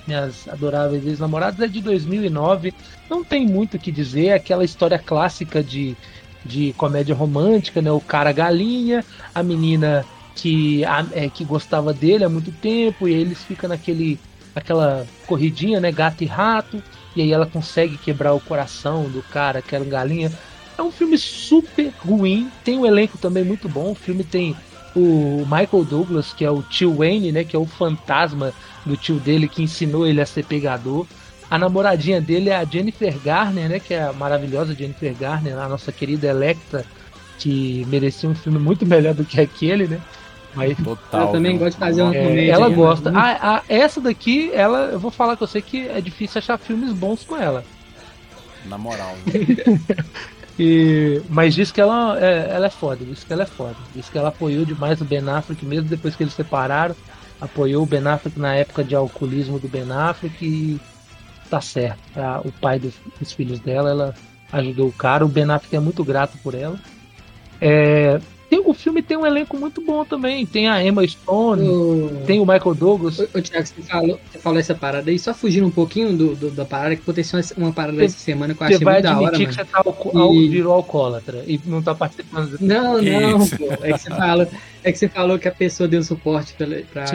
[0.07, 2.73] minhas adoráveis ex-namoradas é de 2009.
[3.09, 4.27] Não tem muito o que dizer.
[4.27, 5.97] É aquela história clássica de,
[6.45, 7.91] de comédia romântica, né?
[7.91, 13.13] O cara galinha, a menina que, a- é, que gostava dele há muito tempo, e
[13.13, 14.19] aí eles ficam naquele,
[14.55, 15.91] aquela corridinha, né?
[15.91, 16.81] Gato e rato.
[17.15, 20.31] E aí ela consegue quebrar o coração do cara um galinha.
[20.77, 22.49] É um filme super ruim.
[22.63, 23.91] Tem um elenco também muito bom.
[23.91, 24.55] O filme tem
[24.95, 27.43] o Michael Douglas, que é o tio Wayne, né?
[27.43, 28.53] Que é o fantasma
[28.85, 31.07] do tio dele que ensinou ele a ser pegador.
[31.53, 33.79] A namoradinha dele é a Jennifer Garner, né?
[33.79, 36.83] Que é a maravilhosa Jennifer Garner, a nossa querida Electra,
[37.37, 40.01] que merecia um filme muito melhor do que aquele, né?
[40.55, 42.51] Mas Total, eu também gosto de fazer uma é, comédia.
[42.53, 43.11] Ela aí, gosta.
[43.11, 43.19] Né?
[43.19, 46.57] A, a, essa daqui, ela, eu vou falar que eu sei que é difícil achar
[46.57, 47.63] filmes bons com ela.
[48.65, 49.15] Na moral.
[50.57, 53.75] e, mas diz que ela é, ela é foda, diz que ela é foda.
[53.95, 56.95] Diz que ela apoiou demais o Ben Affleck, mesmo depois que eles separaram.
[57.39, 60.81] Apoiou o Ben Affleck na época de alcoolismo do Ben Affleck e
[61.53, 61.99] tá certo.
[62.17, 64.15] A, o pai dos, dos, filhos dela, ela
[64.51, 65.23] ajudou o cara.
[65.23, 66.79] O Ben Affleck é muito grato por ela.
[67.61, 70.47] É, tem, o filme tem um elenco muito bom também.
[70.47, 72.23] Tem a Emma Stone, o...
[72.25, 73.19] tem o Michael Douglas.
[73.19, 76.49] Ô, Thiago, você falou, você falou essa parada aí, só fugindo um pouquinho do, do
[76.49, 79.37] da parada, que aconteceu uma parada você, essa semana que eu achei muito da hora.
[79.37, 80.49] Você vai admitir que você tá ao, e...
[80.49, 82.57] virou alcoólatra e não tá participando.
[82.59, 83.67] Não, não, pô.
[83.83, 84.47] É que, você falou,
[84.83, 87.05] é que você falou que a pessoa deu suporte pra, pra,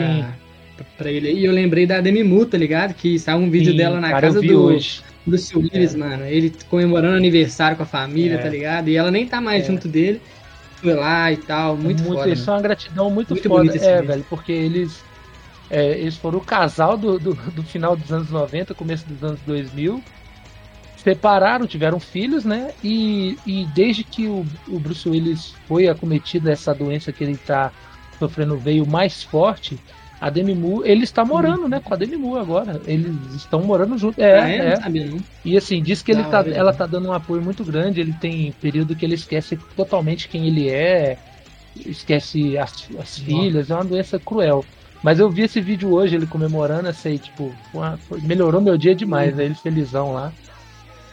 [0.97, 1.31] pra ele.
[1.31, 2.93] E eu lembrei da Demi Moore, tá ligado?
[2.93, 4.63] Que saiu um vídeo Sim, dela na cara, casa do...
[4.63, 5.01] Hoje.
[5.25, 5.97] Bruce Willis, é.
[5.97, 6.25] mano.
[6.25, 8.37] Ele comemorando aniversário com a família, é.
[8.37, 8.89] tá ligado?
[8.89, 9.67] E ela nem tá mais é.
[9.67, 10.21] junto dele
[10.81, 12.29] foi lá e tal, muito, muito foda.
[12.29, 14.07] Isso é uma gratidão muito, muito foda, é, vídeo.
[14.07, 15.03] velho, porque eles
[15.69, 19.39] é, eles foram o casal do, do, do, final dos anos 90, começo dos anos
[19.45, 20.01] 2000.
[20.97, 22.71] Separaram, tiveram filhos, né?
[22.83, 27.71] E, e desde que o, o Bruce Willis foi acometido dessa doença que ele tá
[28.17, 29.79] sofrendo veio mais forte,
[30.19, 32.81] a Demi Moore, ele está morando, né, com a Demi Moore agora.
[32.85, 34.19] Eles estão morando juntos.
[34.19, 34.75] É, ah, é, é.
[34.75, 35.19] Sabia, não.
[35.45, 38.01] E assim, diz que ele tá, ela tá dando um apoio muito grande.
[38.01, 41.17] Ele tem período que ele esquece totalmente quem ele é,
[41.85, 44.65] esquece as, as filhas, é uma doença cruel.
[45.01, 49.33] Mas eu vi esse vídeo hoje, ele comemorando, assim, tipo, uma, melhorou meu dia demais,
[49.33, 49.41] uhum.
[49.41, 50.33] ele felizão lá.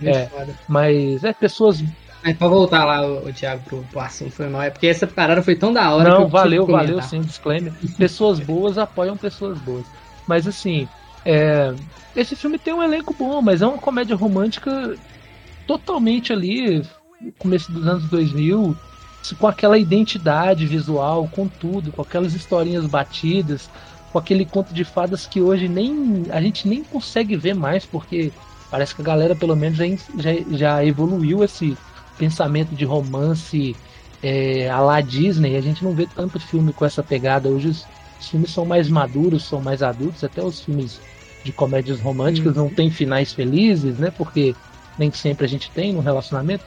[0.03, 0.29] é,
[0.69, 1.83] mas é pessoas
[2.23, 5.07] mas pra voltar lá, o, o Thiago, pro, pro assunto foi mal, é porque essa
[5.07, 6.09] parada foi tão da hora.
[6.09, 7.73] Não, valeu, valeu sim, disclaimer.
[7.97, 9.85] Pessoas boas apoiam pessoas boas.
[10.27, 10.89] Mas assim,
[11.25, 11.73] é,
[12.15, 14.97] esse filme tem um elenco bom, mas é uma comédia romântica
[15.67, 16.83] totalmente ali,
[17.39, 18.77] começo dos anos 2000,
[19.39, 23.69] com aquela identidade visual, com tudo, com aquelas historinhas batidas,
[24.13, 28.33] com aquele conto de fadas que hoje nem a gente nem consegue ver mais, porque
[28.71, 29.85] parece que a galera pelo menos já,
[30.19, 31.77] já, já evoluiu esse
[32.19, 33.77] pensamento de romance
[34.23, 37.49] é, a la Disney, a gente não vê tanto filme com essa pegada.
[37.49, 37.87] Hoje os,
[38.21, 41.01] os filmes são mais maduros, são mais adultos, até os filmes
[41.45, 42.65] de comédias românticas uhum.
[42.65, 44.11] não têm finais felizes, né?
[44.11, 44.55] Porque
[44.99, 46.65] nem sempre a gente tem no relacionamento.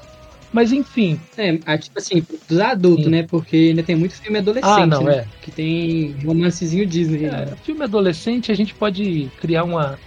[0.52, 1.20] Mas enfim.
[1.38, 3.12] É, tipo assim, dos adultos, Sim.
[3.12, 3.24] né?
[3.24, 5.18] Porque ainda tem muito filme adolescente, ah, não, né?
[5.18, 5.26] é.
[5.42, 7.26] Que tem romancezinho Disney.
[7.26, 7.54] É, né?
[7.64, 10.00] Filme adolescente a gente pode criar uma,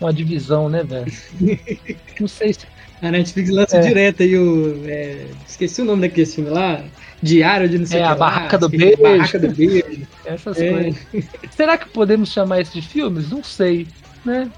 [0.00, 1.12] uma divisão, né, velho?
[2.20, 2.66] não sei se
[3.00, 3.80] a Netflix lança é.
[3.80, 4.82] direto aí o.
[4.86, 6.82] É, esqueci o nome daquele filme lá.
[7.22, 8.10] Diário de não sei é, o que.
[8.10, 9.02] É, a Barraca do Beijo.
[9.02, 10.06] Barraca do Beijo.
[10.24, 10.70] Essas é.
[10.70, 11.06] coisas.
[11.50, 13.30] Será que podemos chamar isso de filmes?
[13.30, 13.86] Não sei,
[14.24, 14.50] né?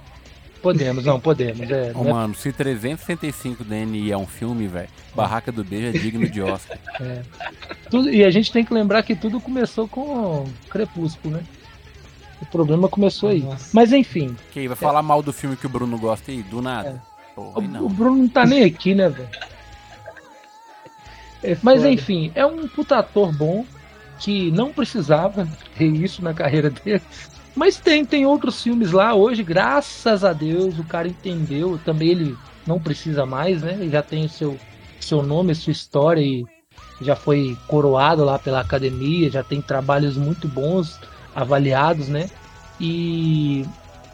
[0.62, 1.70] Podemos, não, podemos.
[1.70, 2.12] É, oh, né?
[2.12, 6.78] Mano, se 365 DNI é um filme, velho, Barraca do Beijo é digno de Oscar.
[7.00, 7.22] É.
[7.88, 11.42] Tudo, e a gente tem que lembrar que tudo começou com Crepúsculo, né?
[12.42, 13.40] O problema começou aí.
[13.40, 13.70] Nossa.
[13.72, 14.36] Mas enfim.
[14.52, 17.02] Que vai falar mal do filme que o Bruno gosta aí, do nada.
[17.40, 19.28] Porra, o, o, Bruno não tá nem aqui, né, velho?
[21.42, 23.64] É Mas enfim, é um puta ator bom
[24.18, 27.02] que não precisava ter isso na carreira dele.
[27.56, 31.80] Mas tem, tem outros filmes lá hoje, graças a Deus, o cara entendeu.
[31.82, 33.72] Também ele não precisa mais, né?
[33.72, 34.58] Ele já tem o seu,
[35.00, 36.44] seu nome, sua história e
[37.00, 41.00] já foi coroado lá pela academia, já tem trabalhos muito bons
[41.34, 42.28] avaliados, né?
[42.78, 43.64] E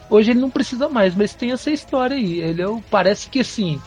[0.09, 2.39] Hoje ele não precisa mais, mas tem essa história aí.
[2.39, 3.79] Ele é, parece que assim.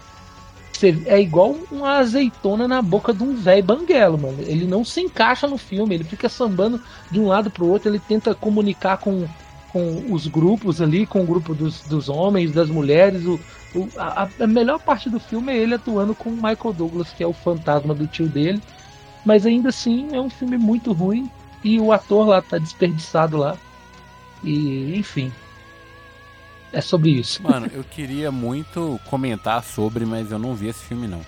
[1.06, 4.38] É igual uma azeitona na boca de um velho banguelo, mano.
[4.40, 6.80] Ele não se encaixa no filme, ele fica sambando
[7.10, 9.28] de um lado pro outro, ele tenta comunicar com,
[9.74, 13.26] com os grupos ali, com o grupo dos, dos homens, das mulheres.
[13.26, 13.38] O,
[13.74, 17.22] o a, a, melhor parte do filme é ele atuando com o Michael Douglas, que
[17.22, 18.62] é o fantasma do tio dele.
[19.22, 21.30] Mas ainda assim é um filme muito ruim
[21.62, 23.54] e o ator lá tá desperdiçado lá.
[24.42, 25.30] E enfim,
[26.72, 27.42] é sobre isso.
[27.42, 31.20] Mano, eu queria muito comentar sobre, mas eu não vi esse filme não.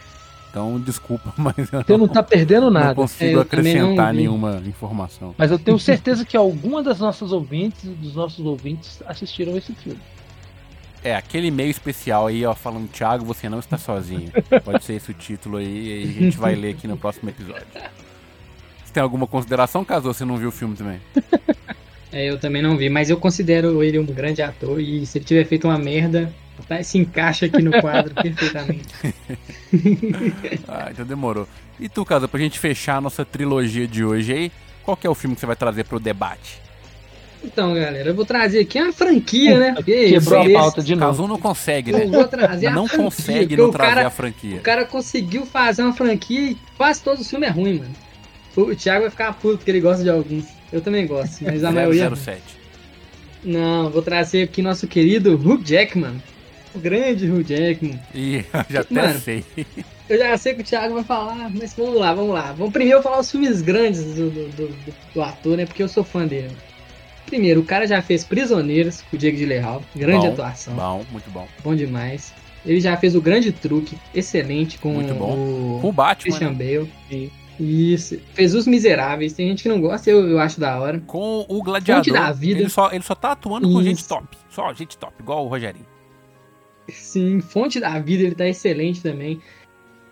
[0.50, 2.88] Então, desculpa, mas eu Você não, não tá perdendo nada.
[2.88, 5.34] Não consigo é, acrescentar nenhuma informação.
[5.36, 10.00] Mas eu tenho certeza que alguma das nossas ouvintes, dos nossos ouvintes, assistiram esse filme.
[11.04, 14.30] É, aquele e-mail especial aí, ó, falando, Thiago, você não está sozinho.
[14.64, 17.66] Pode ser esse o título aí, e a gente vai ler aqui no próximo episódio.
[18.84, 21.00] Você tem alguma consideração, caso você não viu o filme também?
[22.12, 25.24] É, eu também não vi, mas eu considero ele um grande ator e se ele
[25.24, 26.32] tiver feito uma merda,
[26.68, 28.88] tá, se encaixa aqui no quadro perfeitamente.
[30.68, 31.48] ah, então demorou.
[31.80, 35.10] E tu, Casa, pra gente fechar a nossa trilogia de hoje aí, Qual que é
[35.10, 36.60] o filme que você vai trazer pro debate?
[37.44, 39.74] Então, galera, eu vou trazer aqui uma franquia, né?
[39.84, 41.06] Que Quebrou a pauta de novo.
[41.06, 42.04] Caso não consegue, né?
[42.04, 44.56] Eu vou trazer a Não franquia, consegue não trazer cara, a franquia.
[44.56, 47.94] O cara conseguiu fazer uma franquia e quase todo o filme é ruim, mano.
[48.56, 50.44] O Thiago vai ficar puto porque ele gosta de alguns.
[50.72, 52.14] Eu também gosto, mas a maioria.
[52.14, 52.40] 007.
[53.44, 56.22] Não, vou trazer aqui nosso querido Hugh Jackman.
[56.74, 58.00] O grande Hugh Jackman.
[58.14, 59.18] Ih, já até Mano.
[59.20, 59.44] sei.
[60.08, 62.52] Eu já sei que o Thiago vai falar, mas vamos lá, vamos lá.
[62.52, 64.76] Vamos primeiro falar os filmes grandes do, do, do-
[65.14, 65.66] do- ator, né?
[65.66, 66.50] Porque eu sou fã dele.
[67.26, 69.82] Primeiro, o cara já fez Prisioneiros com o Diego de Leal.
[69.96, 70.74] Grande Bom, atuação.
[70.74, 71.46] Bom, muito bom.
[71.64, 72.32] Bom demais.
[72.64, 75.32] Ele já fez o Grande Truque, excelente, com Muito bom.
[75.34, 76.54] o Com o Batman, Christian né?
[77.10, 77.32] Bale.
[77.62, 78.18] Isso.
[78.34, 79.32] Fez Os Miseráveis.
[79.32, 81.00] Tem gente que não gosta, eu, eu acho da hora.
[81.06, 82.04] Com o Gladiador.
[82.04, 82.60] Fonte da Vida.
[82.60, 84.08] Ele só, ele só tá atuando com gente Isso.
[84.08, 84.26] top.
[84.50, 85.86] Só gente top, igual o Rogerinho.
[86.88, 89.40] Sim, Fonte da Vida, ele tá excelente também.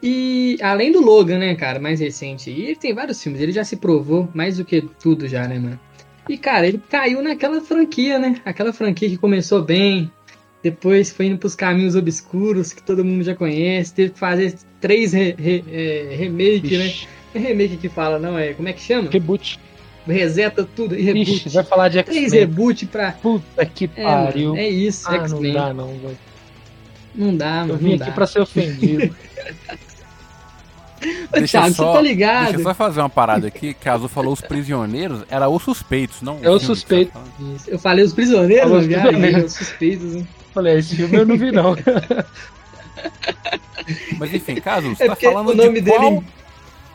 [0.02, 2.50] E além do Logan, né, cara, mais recente.
[2.50, 5.58] E ele tem vários filmes, ele já se provou mais do que tudo já, né,
[5.58, 5.78] mano?
[6.28, 8.40] E, cara, ele caiu naquela franquia, né?
[8.44, 10.10] Aquela franquia que começou bem,
[10.62, 13.92] depois foi indo pros caminhos obscuros, que todo mundo já conhece.
[13.92, 16.86] Teve que fazer três re, re- é, remake, né?
[16.86, 18.52] Ixi, remake que fala, não é?
[18.54, 19.08] Como é que chama?
[19.10, 19.58] Reboot.
[20.06, 21.30] Reseta tudo e reboot.
[21.30, 22.40] Ixi, vai falar de Três X-Men.
[22.40, 23.12] reboot pra.
[23.12, 24.48] Puta que É, pariu.
[24.50, 25.52] mano, é isso, ah, não X-Men.
[25.52, 26.18] dá não, velho.
[27.14, 27.76] Não dá, Eu mano.
[27.76, 28.12] vim não aqui dá.
[28.12, 29.14] pra ser ofendido.
[31.34, 32.44] Ô, Thiago, você tá ligado?
[32.44, 35.62] Deixa eu só fazer uma parada aqui, que a Azul falou os prisioneiros, era os
[35.62, 37.12] suspeitos, não É o filme que suspeito.
[37.12, 37.54] você tá.
[37.56, 37.70] Isso.
[37.70, 39.44] Eu falei os prisioneiros, Falou os prisioneiros.
[39.44, 40.14] os suspeitos.
[40.14, 40.26] né?
[40.52, 41.74] Falei, esse filme eu não vi não.
[44.18, 46.26] Mas enfim, caso, você É tá falando o nome de qual, dele-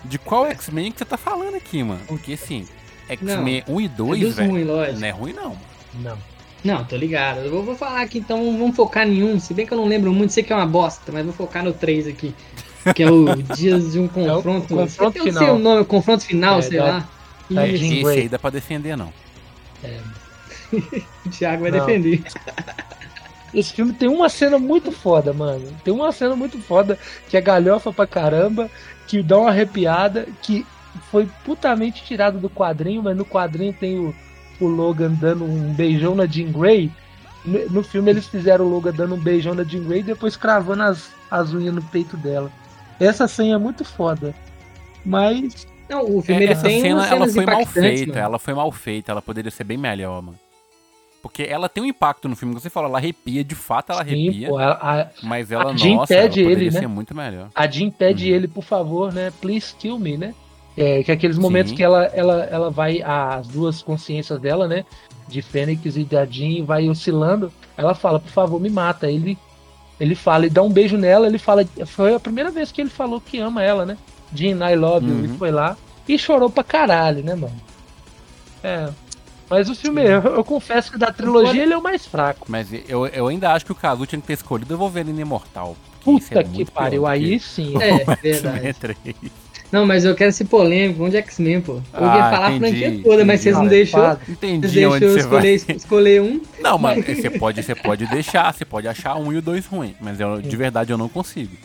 [0.05, 2.01] de qual X-Men que você tá falando aqui, mano?
[2.07, 2.65] Porque assim,
[3.09, 4.99] X-Men 1 e É 2, dos velho, ruins, lógico.
[4.99, 5.57] não é ruim não.
[5.95, 6.17] Não.
[6.63, 7.41] Não, tô ligado.
[7.41, 9.39] Eu vou, vou falar aqui então, vamos focar em um.
[9.39, 11.63] Se bem que eu não lembro muito, sei que é uma bosta, mas vou focar
[11.63, 12.33] no 3 aqui.
[12.95, 14.73] Que é o Dias de um Confronto.
[14.73, 15.55] É confronto eu não sei final.
[15.55, 17.09] o nome, o confronto final, É, sei da- lá.
[17.51, 19.13] Jean Esse aí dá pra defender, não.
[21.25, 21.85] o Thiago vai Não.
[21.85, 22.23] defender.
[23.53, 25.65] Esse filme tem uma cena muito foda, mano.
[25.83, 28.69] Tem uma cena muito foda que é galhofa pra caramba,
[29.07, 30.65] que dá uma arrepiada, que
[31.11, 34.15] foi putamente tirado do quadrinho, mas no quadrinho tem o,
[34.59, 36.91] o Logan dando um beijão na Jean Grey.
[37.45, 40.35] No, no filme eles fizeram o Logan dando um beijão na Jean Grey e depois
[40.35, 42.51] cravando as, as unhas no peito dela.
[42.99, 44.33] Essa cena é muito foda.
[45.03, 48.19] Mas Não, o filme É, ele essa tem cena, ela foi mal feita, mano.
[48.25, 50.39] ela foi mal feita, ela poderia ser bem melhor, mano.
[51.25, 54.05] Porque ela tem um impacto no filme, como você falou, ela arrepia, de fato ela
[54.05, 56.79] sim, arrepia, pô, a, mas ela, a Jean nossa, ela pede poderia ele, né?
[56.79, 57.49] ser muito melhor.
[57.55, 58.35] a Jean pede Uhum.
[58.35, 59.33] ele, por favor, né?
[59.41, 60.35] Please kill me, né?
[60.77, 61.77] É, que é aqueles momentos Sim.
[61.77, 64.85] que ela, ela, ela vai, as duas consciências dela, né?
[65.27, 67.51] De Fênix e da Jean, vai oscilando.
[67.75, 69.09] Ela fala, por favor, me mata.
[69.09, 69.35] Ele,
[69.99, 71.25] ele fala, e dá um beijo nela.
[71.25, 73.97] Ele fala, foi a primeira vez que ele falou que ama ela, né?
[74.31, 75.15] Jean, I love you.
[75.15, 75.25] Uhum.
[75.25, 75.75] E foi lá
[76.07, 77.59] e chorou pra caralho, né, mano?
[78.63, 78.89] É.
[79.49, 82.45] Mas o filme, eu, eu confesso que da trilogia ele é o mais fraco.
[82.49, 85.75] Mas eu, eu ainda acho que o Kazu tinha que ter escolhido o Wolverine Imortal.
[86.17, 87.73] isso Puta é que muito pariu, aí sim.
[87.81, 88.73] É, X-Men verdade.
[88.73, 88.97] 3.
[89.71, 91.73] Não, mas eu quero ser polêmico, onde é X-Men, pô?
[91.73, 93.75] Eu Ah, ia falar entendi, a franquia toda, mas vocês não entendi.
[93.81, 93.99] deixou.
[94.01, 94.19] Safado.
[94.25, 95.47] Vocês Entendi onde deixou eu você vai.
[95.55, 96.41] escolher, escolher um.
[96.59, 99.95] Não, mano, você pode, você pode deixar, você pode achar um e o dois ruim,
[99.99, 101.55] mas eu, de verdade eu não consigo.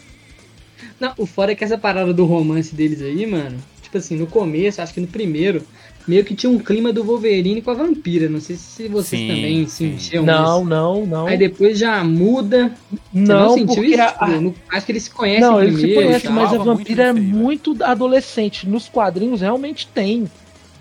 [0.98, 4.26] Não, o fora é que essa parada do romance deles aí, mano, tipo assim, no
[4.26, 5.62] começo, acho que no primeiro,
[6.08, 8.28] meio que tinha um clima do Wolverine com a vampira.
[8.28, 9.98] Não sei se vocês Sim, também sim.
[9.98, 10.68] sentiam Não, isso.
[10.70, 11.26] não, não.
[11.26, 12.72] Aí depois já muda.
[12.90, 14.00] Você não, não, sentiu porque isso?
[14.02, 16.02] a- Tipo, acho que eles se conhecem Não, ele se primeiro.
[16.06, 17.24] conhece, e mas a vampira é velho.
[17.24, 18.68] muito adolescente.
[18.68, 20.28] Nos quadrinhos realmente tem.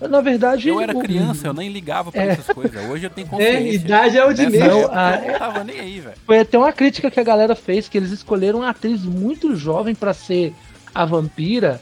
[0.00, 0.66] Na verdade.
[0.66, 2.28] Eu era criança, eu nem ligava pra É.
[2.28, 2.88] essas coisas.
[2.90, 3.38] Hoje eu tenho tal.
[3.38, 3.68] consciência.
[3.68, 4.70] É, idade é o de Nessa meio.
[4.70, 6.16] Não, época a- eu não tava nem aí, velho.
[6.26, 9.94] Foi até uma crítica que a galera fez, que eles escolheram uma atriz muito jovem
[9.94, 10.54] pra ser
[10.94, 11.78] a vampira,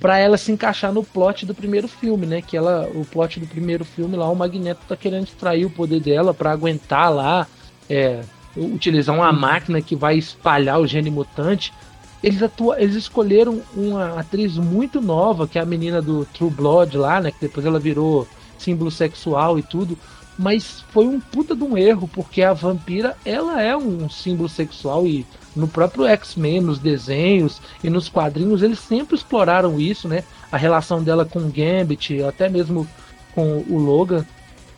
[0.00, 2.40] pra ela se encaixar no plot do primeiro filme, né?
[2.40, 6.00] Que ela, o plot do primeiro filme lá, o Magneto tá querendo extrair o poder
[6.00, 7.46] dela pra aguentar lá,
[7.88, 8.22] é,
[8.56, 11.72] utilizar uma máquina que vai espalhar o gene mutante.
[12.22, 16.96] Eles, atua, eles escolheram uma atriz muito nova, que é a menina do True Blood
[16.96, 17.30] lá, né?
[17.30, 18.26] Que depois ela virou
[18.58, 19.98] símbolo sexual e tudo.
[20.42, 25.06] Mas foi um puta de um erro, porque a vampira, ela é um símbolo sexual
[25.06, 30.24] e no próprio X-Men, nos desenhos e nos quadrinhos, eles sempre exploraram isso, né?
[30.50, 32.88] A relação dela com o Gambit, até mesmo
[33.34, 34.24] com o Logan.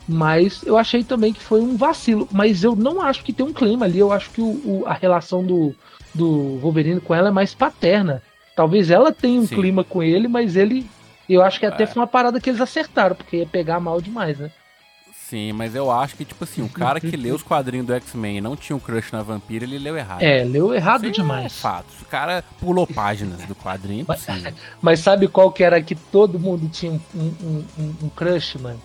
[0.07, 2.27] Mas eu achei também que foi um vacilo.
[2.31, 3.99] Mas eu não acho que tem um clima ali.
[3.99, 5.73] Eu acho que o, o- a relação do,
[6.13, 8.21] do Wolverine com ela é mais paterna.
[8.55, 9.55] Talvez ela tenha um Sim.
[9.55, 10.85] clima com ele, mas ele.
[11.29, 11.87] Eu acho que até É.
[11.87, 14.51] foi uma parada que eles acertaram, porque ia pegar mal demais, né?
[15.33, 18.37] Sim, mas eu acho que, tipo assim, o cara que leu os quadrinhos do X-Men
[18.37, 20.21] e não tinha um crush na vampira, ele leu errado.
[20.21, 21.57] É, leu errado aí É demais.
[21.59, 21.87] fato.
[22.03, 24.53] O cara pulou páginas do quadrinho, é impossível.
[24.79, 28.79] Mas sabe qual que era que todo mundo tinha um, um, um- um crush, mano?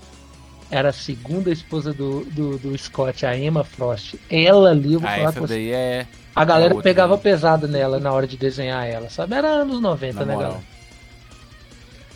[0.71, 4.15] Era a segunda esposa do, do, do Scott, a Emma Frost.
[4.31, 5.53] Ela ali, eu vou Ah, falar essa com você.
[5.55, 6.07] daí é.
[6.35, 7.21] A galera é pegava né?
[7.23, 9.35] pesado nela na hora de desenhar ela, sabe?
[9.35, 10.51] Era anos 90, Na né, moral.
[10.53, 10.67] galera?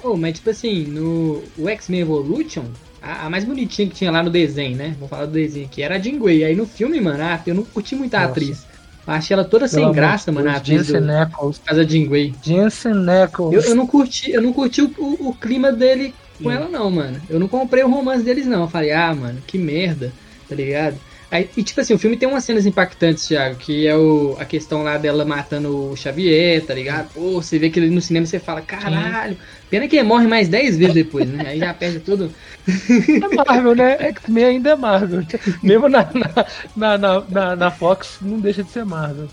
[0.03, 2.64] Oh, mas tipo assim, no o X-Men Evolution,
[3.03, 4.95] a, a mais bonitinha que tinha lá no desenho, né?
[4.99, 6.45] Vou falar do desenho aqui, era a Jean Grey.
[6.45, 8.31] Aí no filme, mano, ah, eu não curti muito a Nossa.
[8.31, 8.67] atriz.
[9.07, 11.59] Eu achei ela toda sem Pelo graça, mano, a atriz do, Jensen Ackles.
[11.59, 12.35] por causa da Jean Grey.
[12.43, 13.53] Jensen Ackles.
[13.65, 16.57] Eu, eu não curti, eu não curti o, o- o clima dele com Sim.
[16.57, 17.21] ela, não, mano.
[17.29, 18.62] Eu não comprei o romance deles, não.
[18.62, 20.12] Eu falei, ah, mano, que merda,
[20.49, 20.97] tá ligado?
[21.33, 24.45] Aí, e tipo assim, o filme tem umas cenas impactantes, Thiago, que é o, a
[24.45, 27.09] questão lá dela matando o Xavier, tá ligado?
[27.14, 29.35] Pô, você vê que ele no cinema você fala, caralho,
[29.71, 31.42] pena que ele morre mais 10 vezes depois, né?
[31.49, 32.31] Aí já perde tudo.
[32.68, 33.97] É Marvel, né?
[34.09, 35.25] X-Men ainda é Marvel.
[35.62, 36.07] Mesmo na,
[36.77, 39.27] na, na, na, na- Fox, não deixa de ser Marvel.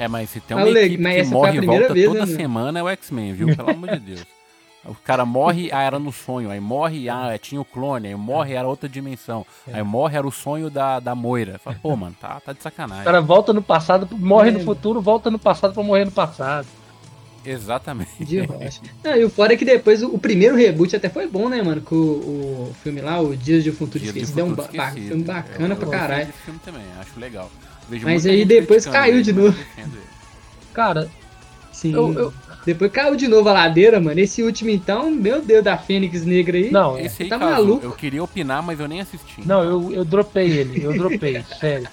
[0.00, 2.34] É, mas se tem uma Leg, equipe mas que morre e volta vez, toda né,
[2.34, 3.54] semana é o X-Men, viu?
[3.54, 4.39] Pelo amor de Deus.
[4.84, 6.50] O cara morre, ah, era no sonho.
[6.50, 8.08] Aí morre, ah, tinha o clone.
[8.08, 9.44] Aí morre, era outra dimensão.
[9.68, 9.74] É.
[9.74, 11.58] Aí morre, era o sonho da, da Moira.
[11.58, 13.04] Fala, pô, mano, tá, tá de O sacanagem.
[13.04, 14.52] cara volta no passado, morre É.
[14.52, 16.66] no futuro, volta no passado pra morrer no passado.
[17.44, 18.24] Exatamente.
[18.24, 18.80] De rocha.
[19.04, 21.62] Não, e o fora é que depois o, o primeiro reboot até foi bom, né,
[21.62, 21.80] mano?
[21.80, 24.50] Com o, o filme lá, o Dias de um Futuro Dias de Esquecido, deu um
[24.56, 25.08] Futuro ba- Esquecido.
[25.08, 26.26] filme bacana Eu- pra eu caralho.
[26.26, 27.50] desse filme também, acho legal.
[27.88, 29.56] Vejo Mas aí depois caiu de novo.
[30.72, 31.10] Cara,
[31.72, 31.92] Sim.
[31.94, 32.32] eu, eu-
[32.64, 34.20] Depois caiu de novo a ladeira, mano.
[34.20, 36.70] Esse último, então, meu Deus, da Fênix Negra aí.
[36.70, 37.06] não, é.
[37.06, 37.84] Esse aí, tá caso, maluco?
[37.86, 39.40] eu queria opinar, mas eu nem assisti.
[39.46, 41.88] Não, eu, eu dropei ele, eu dropei, sério.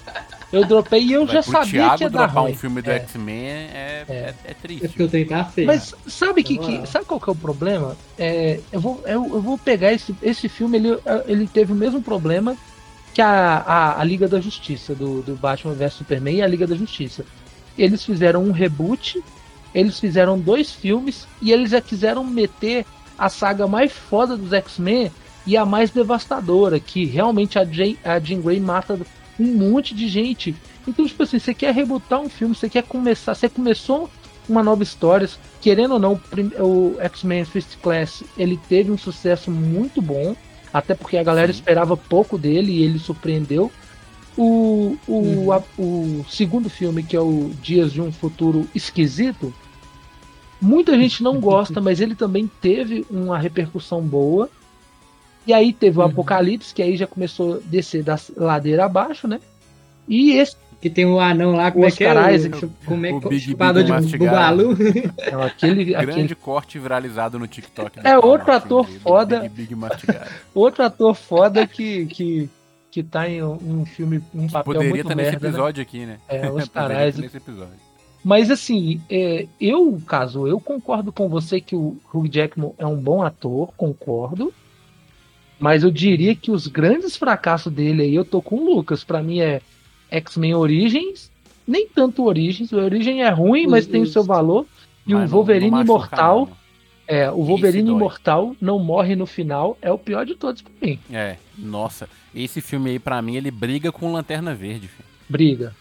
[0.50, 2.52] Eu dropei e eu Vai, já sabia Thiago que ia dar ruim.
[2.52, 2.96] um filme do É.
[2.96, 4.84] X-Men é, é, é triste.
[4.86, 5.66] É porque o trem tá feio.
[5.66, 7.94] Mas sabe que, que sabe qual que é o problema?
[8.18, 12.00] É, eu, vou, eu, eu vou pegar esse, esse filme, ele, ele teve o mesmo
[12.00, 12.56] problema
[13.12, 13.28] que a,
[13.58, 17.26] a, a Liga da Justiça, do, do Batman vs Superman e a Liga da Justiça.
[17.76, 19.22] Eles fizeram um reboot,
[19.78, 22.84] eles fizeram dois filmes e eles já quiseram meter
[23.16, 25.10] a saga mais foda dos X-Men
[25.46, 28.98] e a mais devastadora, que realmente a, Jay, a Jean Grey mata
[29.38, 30.54] um monte de gente.
[30.86, 34.10] Então, tipo assim, você quer rebootar um filme, você quer começar, você começou
[34.48, 35.28] uma nova história,
[35.60, 36.20] querendo ou não,
[36.60, 40.34] o X-Men First Class, ele teve um sucesso muito bom,
[40.72, 41.58] até porque a galera Sim.
[41.58, 43.70] esperava pouco dele e ele surpreendeu.
[44.36, 45.52] O, o, Uhum.
[45.52, 49.52] a- o segundo filme, que é o Dias de um Futuro Esquisito,
[50.60, 54.48] muita gente não gosta, mas ele também teve uma repercussão boa.
[55.46, 56.08] E aí teve o Uhum.
[56.08, 59.40] Apocalipse, que aí já começou a descer da ladeira abaixo, né?
[60.06, 62.14] E esse Que tem o anão lá, como é que é?
[62.14, 62.70] O, Isaac.
[62.86, 63.30] como é O que é?
[63.30, 64.76] Big Chupador Big de bubalu.
[65.32, 67.98] não, aquele, Grande aquele corte viralizado no TikTok.
[68.04, 69.40] É outro ator do foda.
[69.48, 69.76] Big Big
[70.54, 72.48] outro ator foda que, que,
[72.92, 75.46] que tá em um filme, um papel Poderia muito estar nesse merda.
[75.46, 75.48] né?
[75.52, 76.18] episódio aqui, né?
[76.28, 77.20] É, Oscar Poderia estar Isaac.
[77.22, 77.87] nesse episódio.
[78.24, 82.96] Mas assim, é, eu, caso, eu concordo com você que o Hugh Jackman é um
[82.96, 84.52] bom ator, concordo.
[85.58, 89.02] Mas eu diria que os grandes fracassos dele aí, eu tô com o Lucas.
[89.02, 89.60] Pra mim é
[90.10, 91.30] X-Men Origins,
[91.66, 92.70] nem tanto Origins.
[92.72, 94.66] O Origem é ruim, mas tem o seu valor.
[95.06, 96.56] E o Mas não- Wolverine não machuca, Imortal, não.
[97.08, 97.90] é, o Wolverine.
[97.90, 100.98] Imortal não morre no final, é o pior de todos pra mim.
[101.10, 102.08] É, nossa.
[102.34, 105.08] Esse filme aí, pra mim, ele briga com Lanterna Verde, filho.
[105.28, 105.74] Briga.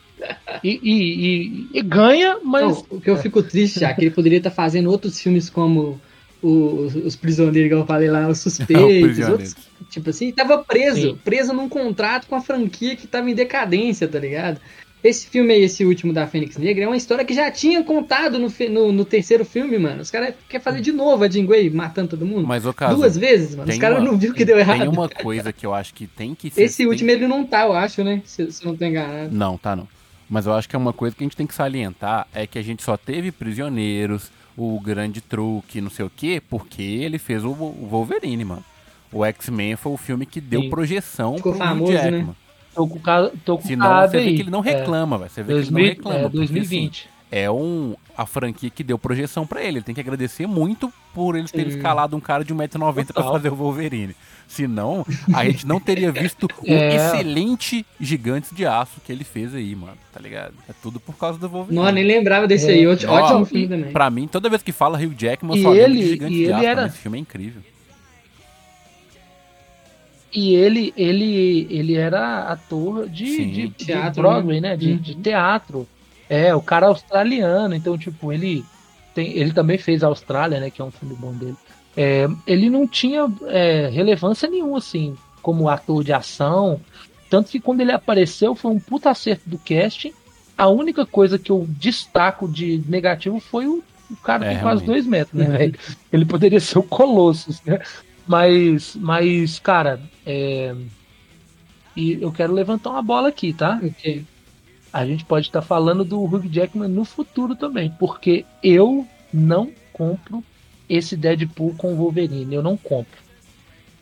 [0.63, 4.12] E, e- e- e ganha, mas Não, o que eu fico triste já, que ele
[4.12, 5.99] poderia estar fazendo outros filmes como
[6.41, 9.56] os, os prisioneiros, que eu falei lá, os suspeitos, outros,
[9.89, 11.19] tipo assim, tava preso, Sim.
[11.23, 14.60] preso num contrato com a franquia que tava em decadência, tá ligado?
[15.03, 18.39] Esse filme aí, esse último da Fênix Negra, é uma história que já tinha contado
[18.39, 20.01] no, no, no terceiro filme, mano.
[20.01, 22.47] Os caras querem fazer de novo a Jean Grey matando todo mundo.
[22.47, 23.71] Mas, o caso, Duas vezes, mano.
[23.71, 24.80] Os caras não viram que deu errado.
[24.80, 26.63] Tem uma coisa que eu acho que tem que ser.
[26.63, 28.23] Esse último ele não tá, eu acho, né?
[28.25, 29.34] Se, se eu não tô enganado.
[29.34, 29.88] Não, tá não.
[30.30, 32.60] Mas eu acho que é uma coisa que a gente tem que salientar é que
[32.60, 37.44] a gente só teve prisioneiros, o grande truque, não sei o quê, porque ele fez
[37.46, 38.63] o, o Wolverine, mano.
[39.12, 40.70] O X-Men foi o filme que deu Sim.
[40.70, 42.02] projeção Ficou pro famoso, né?
[42.02, 42.36] Jackman.
[42.76, 43.00] tô com
[43.46, 44.36] tô com Senão você vê aí.
[44.36, 45.30] que ele não reclama, velho.
[45.32, 46.18] Você vê que ele 2000, não reclama.
[46.20, 47.00] é, porque, 2020.
[47.00, 49.77] assim, é um, a franquia que deu projeção pra ele.
[49.77, 51.77] Ele tem que agradecer muito por eles terem Sim.
[51.77, 53.32] escalado um cara de 1,90m pra Total.
[53.34, 54.15] fazer o Wolverine.
[54.48, 56.96] Senão, a gente não teria visto o É.
[56.96, 59.98] excelente Gigantes de Aço que ele fez aí, mano.
[60.13, 60.54] Tá ligado?
[60.67, 61.83] É tudo por causa do Wolverine.
[61.83, 62.73] Não, nem lembrava desse É.
[62.73, 62.87] aí.
[62.87, 63.92] Ótimo, Ó, ótimo filme também.
[63.92, 66.39] Pra mim, toda vez que fala Hugh Jackman, eu E só ele- de Gigantes e
[66.39, 66.65] de ele Aço.
[66.65, 67.62] Era- Esse filme é incrível.
[70.33, 73.48] E ele, ele, ele era ator de, Sim.
[73.50, 74.75] de, de Teatro, Broadway, né?
[74.75, 74.98] De, Uhum.
[74.98, 75.87] de teatro.
[76.30, 78.65] É, o cara australiano, então, tipo, ele
[79.17, 80.69] tem, ele também fez a Austrália, né?
[80.69, 81.56] Que é um filme bom dele.
[81.96, 86.80] É, ele não tinha é, relevância nenhuma, assim, como ator de ação.
[87.28, 90.13] Tanto que quando ele apareceu foi um puta acerto do casting.
[90.56, 94.86] A única coisa que eu destaco de negativo foi o, o cara É, tem quase
[94.86, 95.80] dois metros, né, velho?
[96.13, 97.80] Ele poderia ser o Colossus, né?
[98.28, 100.75] Mas, mas cara, é...
[101.96, 103.80] e eu quero levantar uma bola aqui, tá?
[103.82, 104.23] O quê?
[105.02, 110.43] A gente pode estar falando do Hugh Jackman no futuro também, porque eu não compro
[110.89, 113.19] esse Deadpool com o Wolverine, eu não compro.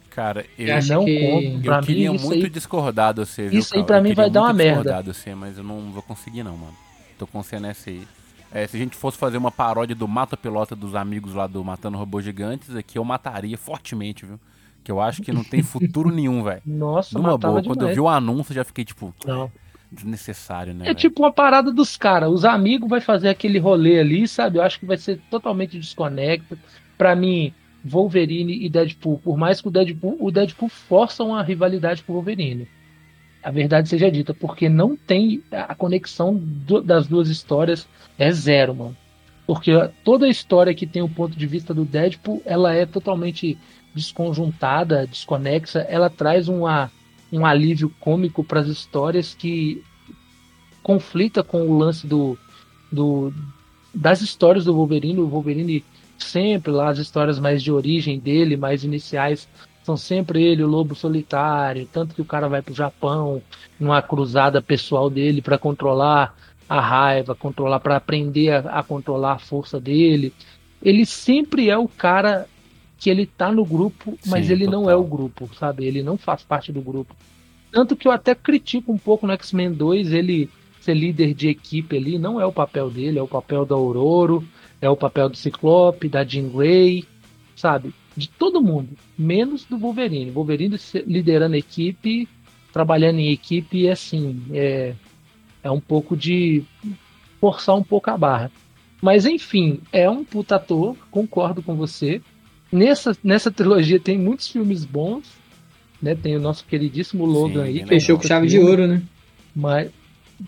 [0.09, 1.47] Cara, eu, acha não que- compro.
[1.57, 4.03] eu Pra queria mim, isso muito aí, discordar de você, viu, isso aí pra Eu
[4.03, 4.75] mim queria vai dar uma merda.
[4.81, 6.73] discordar de você, mas eu não vou conseguir não, mano.
[7.17, 8.07] Tô com você nessa aí.
[8.53, 11.61] É, se a gente fosse fazer uma paródia do Mata Pelota dos amigos lá do
[11.63, 14.39] Matando Robôs Gigantes, aqui eu mataria fortemente, viu?
[14.81, 16.61] Que eu acho que não tem futuro nenhum, velho.
[16.65, 17.95] nossa, Numa boa, quando eu demais.
[17.95, 19.51] vi o anúncio, eu já fiquei, tipo, Não.
[19.95, 20.83] Desnecessário, né?
[20.83, 20.95] É velho?
[20.97, 22.29] tipo uma parada dos caras.
[22.29, 24.57] Os amigos vai fazer aquele rolê ali, sabe?
[24.57, 26.57] Eu acho que vai ser totalmente desconecto.
[26.97, 32.03] Pra mim, Wolverine e Deadpool, por mais que o Deadpool, o Deadpool força uma rivalidade
[32.03, 32.67] com o Wolverine.
[33.43, 37.87] A verdade seja dita, porque não tem a conexão do- das duas histórias
[38.17, 38.97] é zero, mano.
[39.45, 39.71] Porque
[40.03, 43.55] toda a história que tem o ponto de vista do Deadpool, ela é totalmente
[43.93, 45.81] desconjuntada, desconexa.
[45.89, 46.91] Ela traz uma,
[47.32, 49.84] um alívio cômico para as histórias que
[50.82, 52.38] conflita com o lance do,
[52.91, 53.34] do
[53.93, 55.19] das histórias do Wolverine.
[55.19, 55.84] O Wolverine
[56.17, 59.47] sempre lá as histórias mais de origem dele, mais iniciais,
[59.84, 63.41] são sempre ele, o lobo solitário, tanto que o cara vai pro Japão
[63.80, 66.36] numa cruzada pessoal dele para controlar
[66.67, 70.34] a raiva, controlar para aprender a, a controlar a força dele.
[70.82, 72.47] Ele sempre é o cara
[72.97, 74.89] que ele tá no grupo, mas Sim, ele não total.
[74.89, 75.85] é o grupo, sabe?
[75.85, 77.15] Ele não faz parte do grupo.
[77.71, 81.97] Tanto que eu até critico um pouco no X-Men 2 ele ser líder de equipe
[81.97, 84.41] ali, não é o papel dele, é o papel da Aurora,
[84.79, 87.03] é o papel do Ciclope, da Jean Grey,
[87.55, 87.93] sabe?
[88.15, 90.31] De todo mundo, menos do Wolverine.
[90.31, 90.77] Wolverine
[91.07, 92.29] liderando a equipe,
[92.71, 94.93] trabalhando em equipe, é assim, é,
[95.63, 96.63] é um pouco de
[97.41, 98.51] forçar um pouco a barra.
[99.01, 102.21] Mas enfim, é um puta ator, concordo com você.
[102.76, 105.26] Nessa, nessa trilogia tem muitos filmes bons,
[106.01, 106.15] né?
[106.15, 107.73] Tem o nosso queridíssimo Logan Sim, aí.
[107.76, 109.01] que é um Fechou com puta chave de filme, ouro, né?
[109.55, 109.89] Mas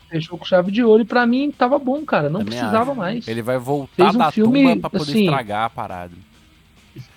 [0.09, 2.29] fechou com chave de ouro e pra mim tava bom, cara.
[2.29, 2.99] Não Também precisava acho.
[2.99, 3.27] mais.
[3.27, 6.13] Ele vai voltar Fez um da filme, tumba pra poder assim- estragar a parada.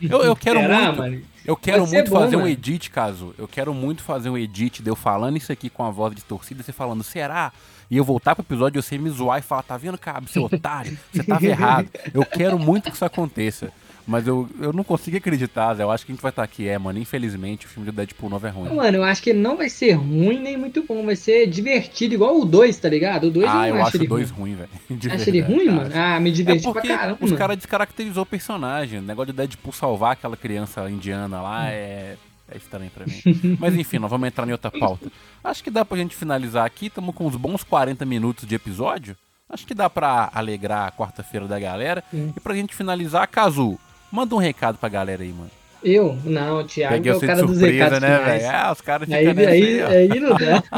[0.01, 1.23] Eu, eu quero Será, muito, mano?
[1.47, 2.51] eu quero muito bom, fazer um mano.
[2.53, 3.35] edit, caso.
[3.39, 6.23] Eu quero muito fazer um edit de eu falando isso aqui com a voz de
[6.23, 7.51] torcida, você falando, será?
[7.91, 10.45] E eu voltar pro episódio e você me zoar e falar, tá vendo, Cabo, seu
[10.45, 10.97] otário?
[11.13, 11.89] Você tava errado.
[12.15, 13.73] Eu quero muito que isso aconteça.
[14.11, 15.85] Mas eu, eu não consigo acreditar, Zé.
[15.85, 16.67] Eu acho que a gente vai estar aqui.
[16.69, 18.75] É, mano, infelizmente o filme do Deadpool 9 é ruim.
[18.75, 21.05] Mano, eu acho que ele não vai ser ruim nem muito bom.
[21.07, 23.29] Vai ser divertido, igual o 2, tá ligado?
[23.29, 24.57] O 2 ah, eu eu acho ele dois ruim.
[24.57, 24.69] velho.
[25.15, 25.77] Acha ele ruim, cara.
[25.77, 25.91] mano?
[25.95, 27.19] Ah, me É diverti pra porque caramba.
[27.21, 28.99] os caras descaracterizou o personagem.
[28.99, 32.17] O negócio de Deadpool salvar aquela criança indiana lá é,
[32.51, 33.23] é estranho pra mim.
[33.61, 35.09] Mas enfim, nós vamos entrar em outra pauta.
[35.45, 36.87] Acho que dá pra gente finalizar aqui.
[36.87, 39.17] Estamos com uns bons 40 minutos de episódio.
[39.49, 42.03] Acho que dá pra alegrar a quarta-feira da galera.
[42.11, 42.33] Sim.
[42.37, 43.79] E pra gente finalizar, Cazu,
[44.11, 45.51] manda um recado pra galera aí, mano.
[45.83, 46.19] Eu?
[46.25, 48.43] Não, o Thiago Peguei é o cara dos surpresa, recados né, finais.
[48.43, 48.55] velho?
[48.55, 50.63] Ah, os caras ficam Aí, aí, aí, aí não dá.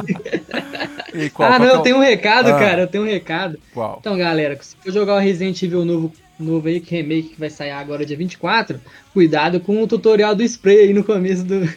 [1.35, 2.59] Qual, ah, qual não, que é eu tenho um recado, Ah.
[2.59, 2.83] cara.
[2.83, 3.59] Eu tenho um recado.
[3.75, 3.99] Qual?
[4.01, 7.51] Então, galera, se for jogar o Resident Evil novo, novo aí, que remake que vai
[7.51, 8.81] sair agora dia 24,
[9.13, 11.67] cuidado com o tutorial do spray aí no começo do.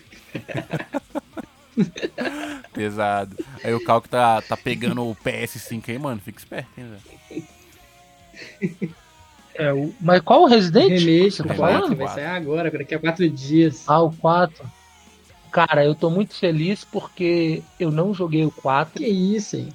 [2.74, 3.36] Pesado.
[3.64, 6.22] Aí o Cal que tá, tá pegando o PS5 aí, mano.
[6.24, 6.86] Fica esperto, hein,
[7.32, 7.44] velho.
[9.58, 9.94] É, o...
[10.02, 11.00] Mas qual o Resident?
[11.00, 11.96] remake, o tá Remake, quatro, falando?
[11.98, 13.84] vai sair agora, daqui a quatro dias.
[13.88, 14.66] Ah, o 4.
[15.52, 19.02] Cara, eu tô muito feliz porque eu não joguei o 4.
[19.02, 19.70] Que isso, hein?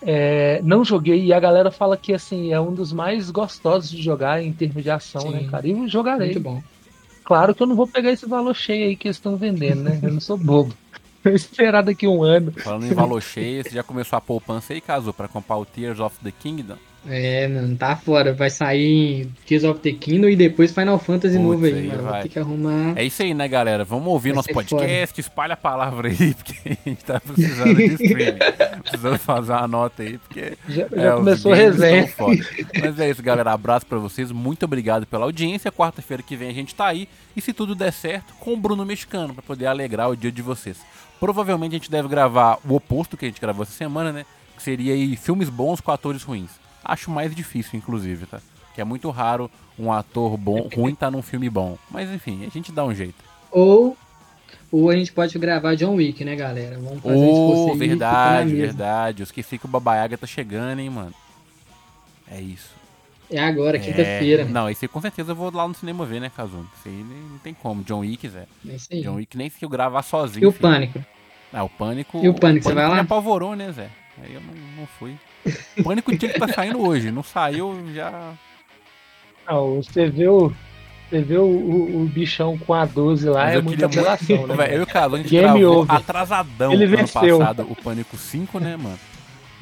[0.00, 4.00] É, não joguei e a galera fala que assim é um dos mais gostosos de
[4.00, 5.30] jogar em termos de ação, Sim.
[5.30, 5.66] né, cara?
[5.66, 6.28] E eu jogarei.
[6.28, 6.62] Muito bom.
[7.24, 9.98] Claro que eu não vou pegar esse valor cheio aí que eles estão vendendo, né?
[10.00, 10.72] Eu não sou bobo.
[11.24, 12.52] Eu esperar daqui um ano.
[12.52, 15.98] Falando em valor cheio, você já começou a poupança aí, Cazu, pra comprar o Tears
[15.98, 16.76] of the Kingdom?
[17.08, 18.32] É, mano, tá fora.
[18.32, 22.02] Vai sair Tears of the Kingdom e depois Final Fantasy Putz, novo aí, aí mano.
[22.02, 22.22] Vou vai.
[22.22, 22.92] ter que arrumar.
[22.96, 23.84] É isso aí, né, galera?
[23.84, 27.84] Vamos ouvir Vai nosso podcast, espalha a palavra aí, porque a gente tá precisando de
[27.84, 28.38] streaming.
[28.82, 32.08] precisando fazer uma nota aí, porque Já, já é, começou a resenha.
[32.80, 33.52] Mas é isso, galera.
[33.52, 34.32] Abraço pra vocês.
[34.32, 35.70] Muito obrigado pela audiência.
[35.70, 37.08] Quarta-feira que vem a gente tá aí.
[37.36, 40.42] E se tudo der certo, com o Bruno Mexicano, pra poder alegrar o dia de
[40.42, 40.78] vocês.
[41.18, 44.26] Provavelmente a gente deve gravar o oposto que a gente gravou essa semana, né?
[44.56, 46.65] Que seria aí filmes bons com atores ruins.
[46.86, 48.40] Acho mais difícil, inclusive, tá?
[48.74, 51.76] Que é muito raro um ator bom, ruim tá num filme bom.
[51.90, 53.24] Mas enfim, a gente dá um jeito.
[53.50, 53.96] Ou,
[54.70, 56.78] ou a gente pode gravar John Wick, né, galera?
[56.78, 59.22] Vamos fazer esforço aí, verdade, verdade.
[59.22, 61.14] Eu esqueci que o Babaiaga tá chegando, hein, mano.
[62.30, 62.76] É isso.
[63.30, 64.42] É agora, quinta-feira.
[64.42, 64.44] É...
[64.44, 66.68] Não, esse aí com certeza eu vou lá no cinema ver, né, Cazuno?
[66.78, 67.82] Isso aí não tem como.
[67.82, 68.46] John Wick, Zé.
[68.68, 69.02] É isso aí.
[69.02, 70.44] John Wick nem se eu gravar sozinho.
[70.44, 70.62] E o filho.
[70.62, 71.04] Pânico?
[71.52, 72.20] Ah, o Pânico.
[72.22, 72.94] E o Pânico, você vai lá?
[72.94, 73.88] Me apavorou, né, Zé?
[74.22, 75.16] Aí eu não, não fui.
[75.78, 77.10] O Pânico tinha que estar saindo hoje.
[77.10, 78.32] Não saiu, já.
[79.46, 80.52] Ah, você vê o.
[81.08, 84.22] Você vê o, o, o bichão com a 12 lá, Mas é muita queria muito-
[84.22, 84.74] apelação, né?
[84.74, 85.94] Eu e o Cazuno, a gente Game gravou over.
[85.96, 87.38] atrasadão Ele ano venceu.
[87.38, 88.98] passado o Pânico 5, né, mano?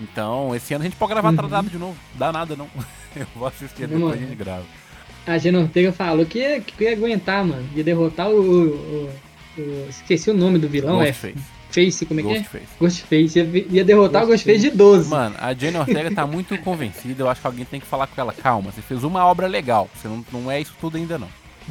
[0.00, 1.34] Então, esse ano a gente pode gravar Uhum.
[1.34, 1.96] atrasado de novo.
[2.14, 2.66] Dá nada, não.
[3.14, 4.64] Eu vou assistir depois a gente grava.
[5.26, 7.66] A Gina Ortega falou que ia, que ia aguentar, mano.
[7.74, 8.40] Ia derrotar o.
[8.40, 9.10] o-
[9.58, 11.36] o- esqueci o nome do vilão, é Ghostface.
[11.74, 12.38] Face, como é que é?
[12.38, 12.66] Ghostface.
[12.80, 13.38] Ghostface.
[13.38, 14.58] Ia, ia derrotar o Ghostface.
[14.58, 15.10] Ghostface de 12.
[15.10, 17.22] Mano, a Jane Ortega tá muito convencida.
[17.22, 18.32] Eu acho que alguém tem que falar com ela.
[18.32, 19.90] Calma, você fez uma obra legal.
[19.94, 21.28] Você não, não é isso tudo ainda, não.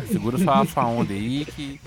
[0.07, 1.79] Segura sua, sua onda aí que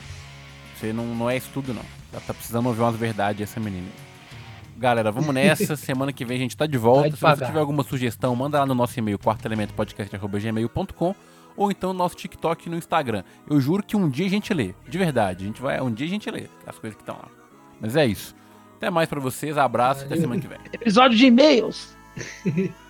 [0.74, 1.82] você não, não é isso tudo, não.
[2.12, 3.88] Ela tá precisando ouvir umas verdades, essa menina.
[4.78, 5.76] Galera, vamos nessa.
[5.76, 7.10] Semana que vem a gente tá de volta.
[7.16, 11.14] Se você tiver alguma sugestão, manda lá no nosso e-mail, quartoelementopodcast.gmail.com
[11.56, 13.24] ou então no nosso TikTok e no Instagram.
[13.48, 14.74] Eu juro que um dia a gente lê.
[14.88, 15.44] De verdade.
[15.44, 17.45] A gente vai, um dia a gente lê as coisas que estão lá.
[17.80, 18.34] Mas é isso.
[18.76, 19.56] Até mais pra vocês.
[19.56, 20.22] Abraço e até Valeu.
[20.22, 20.58] semana que vem.
[20.72, 21.96] Episódio de e-mails.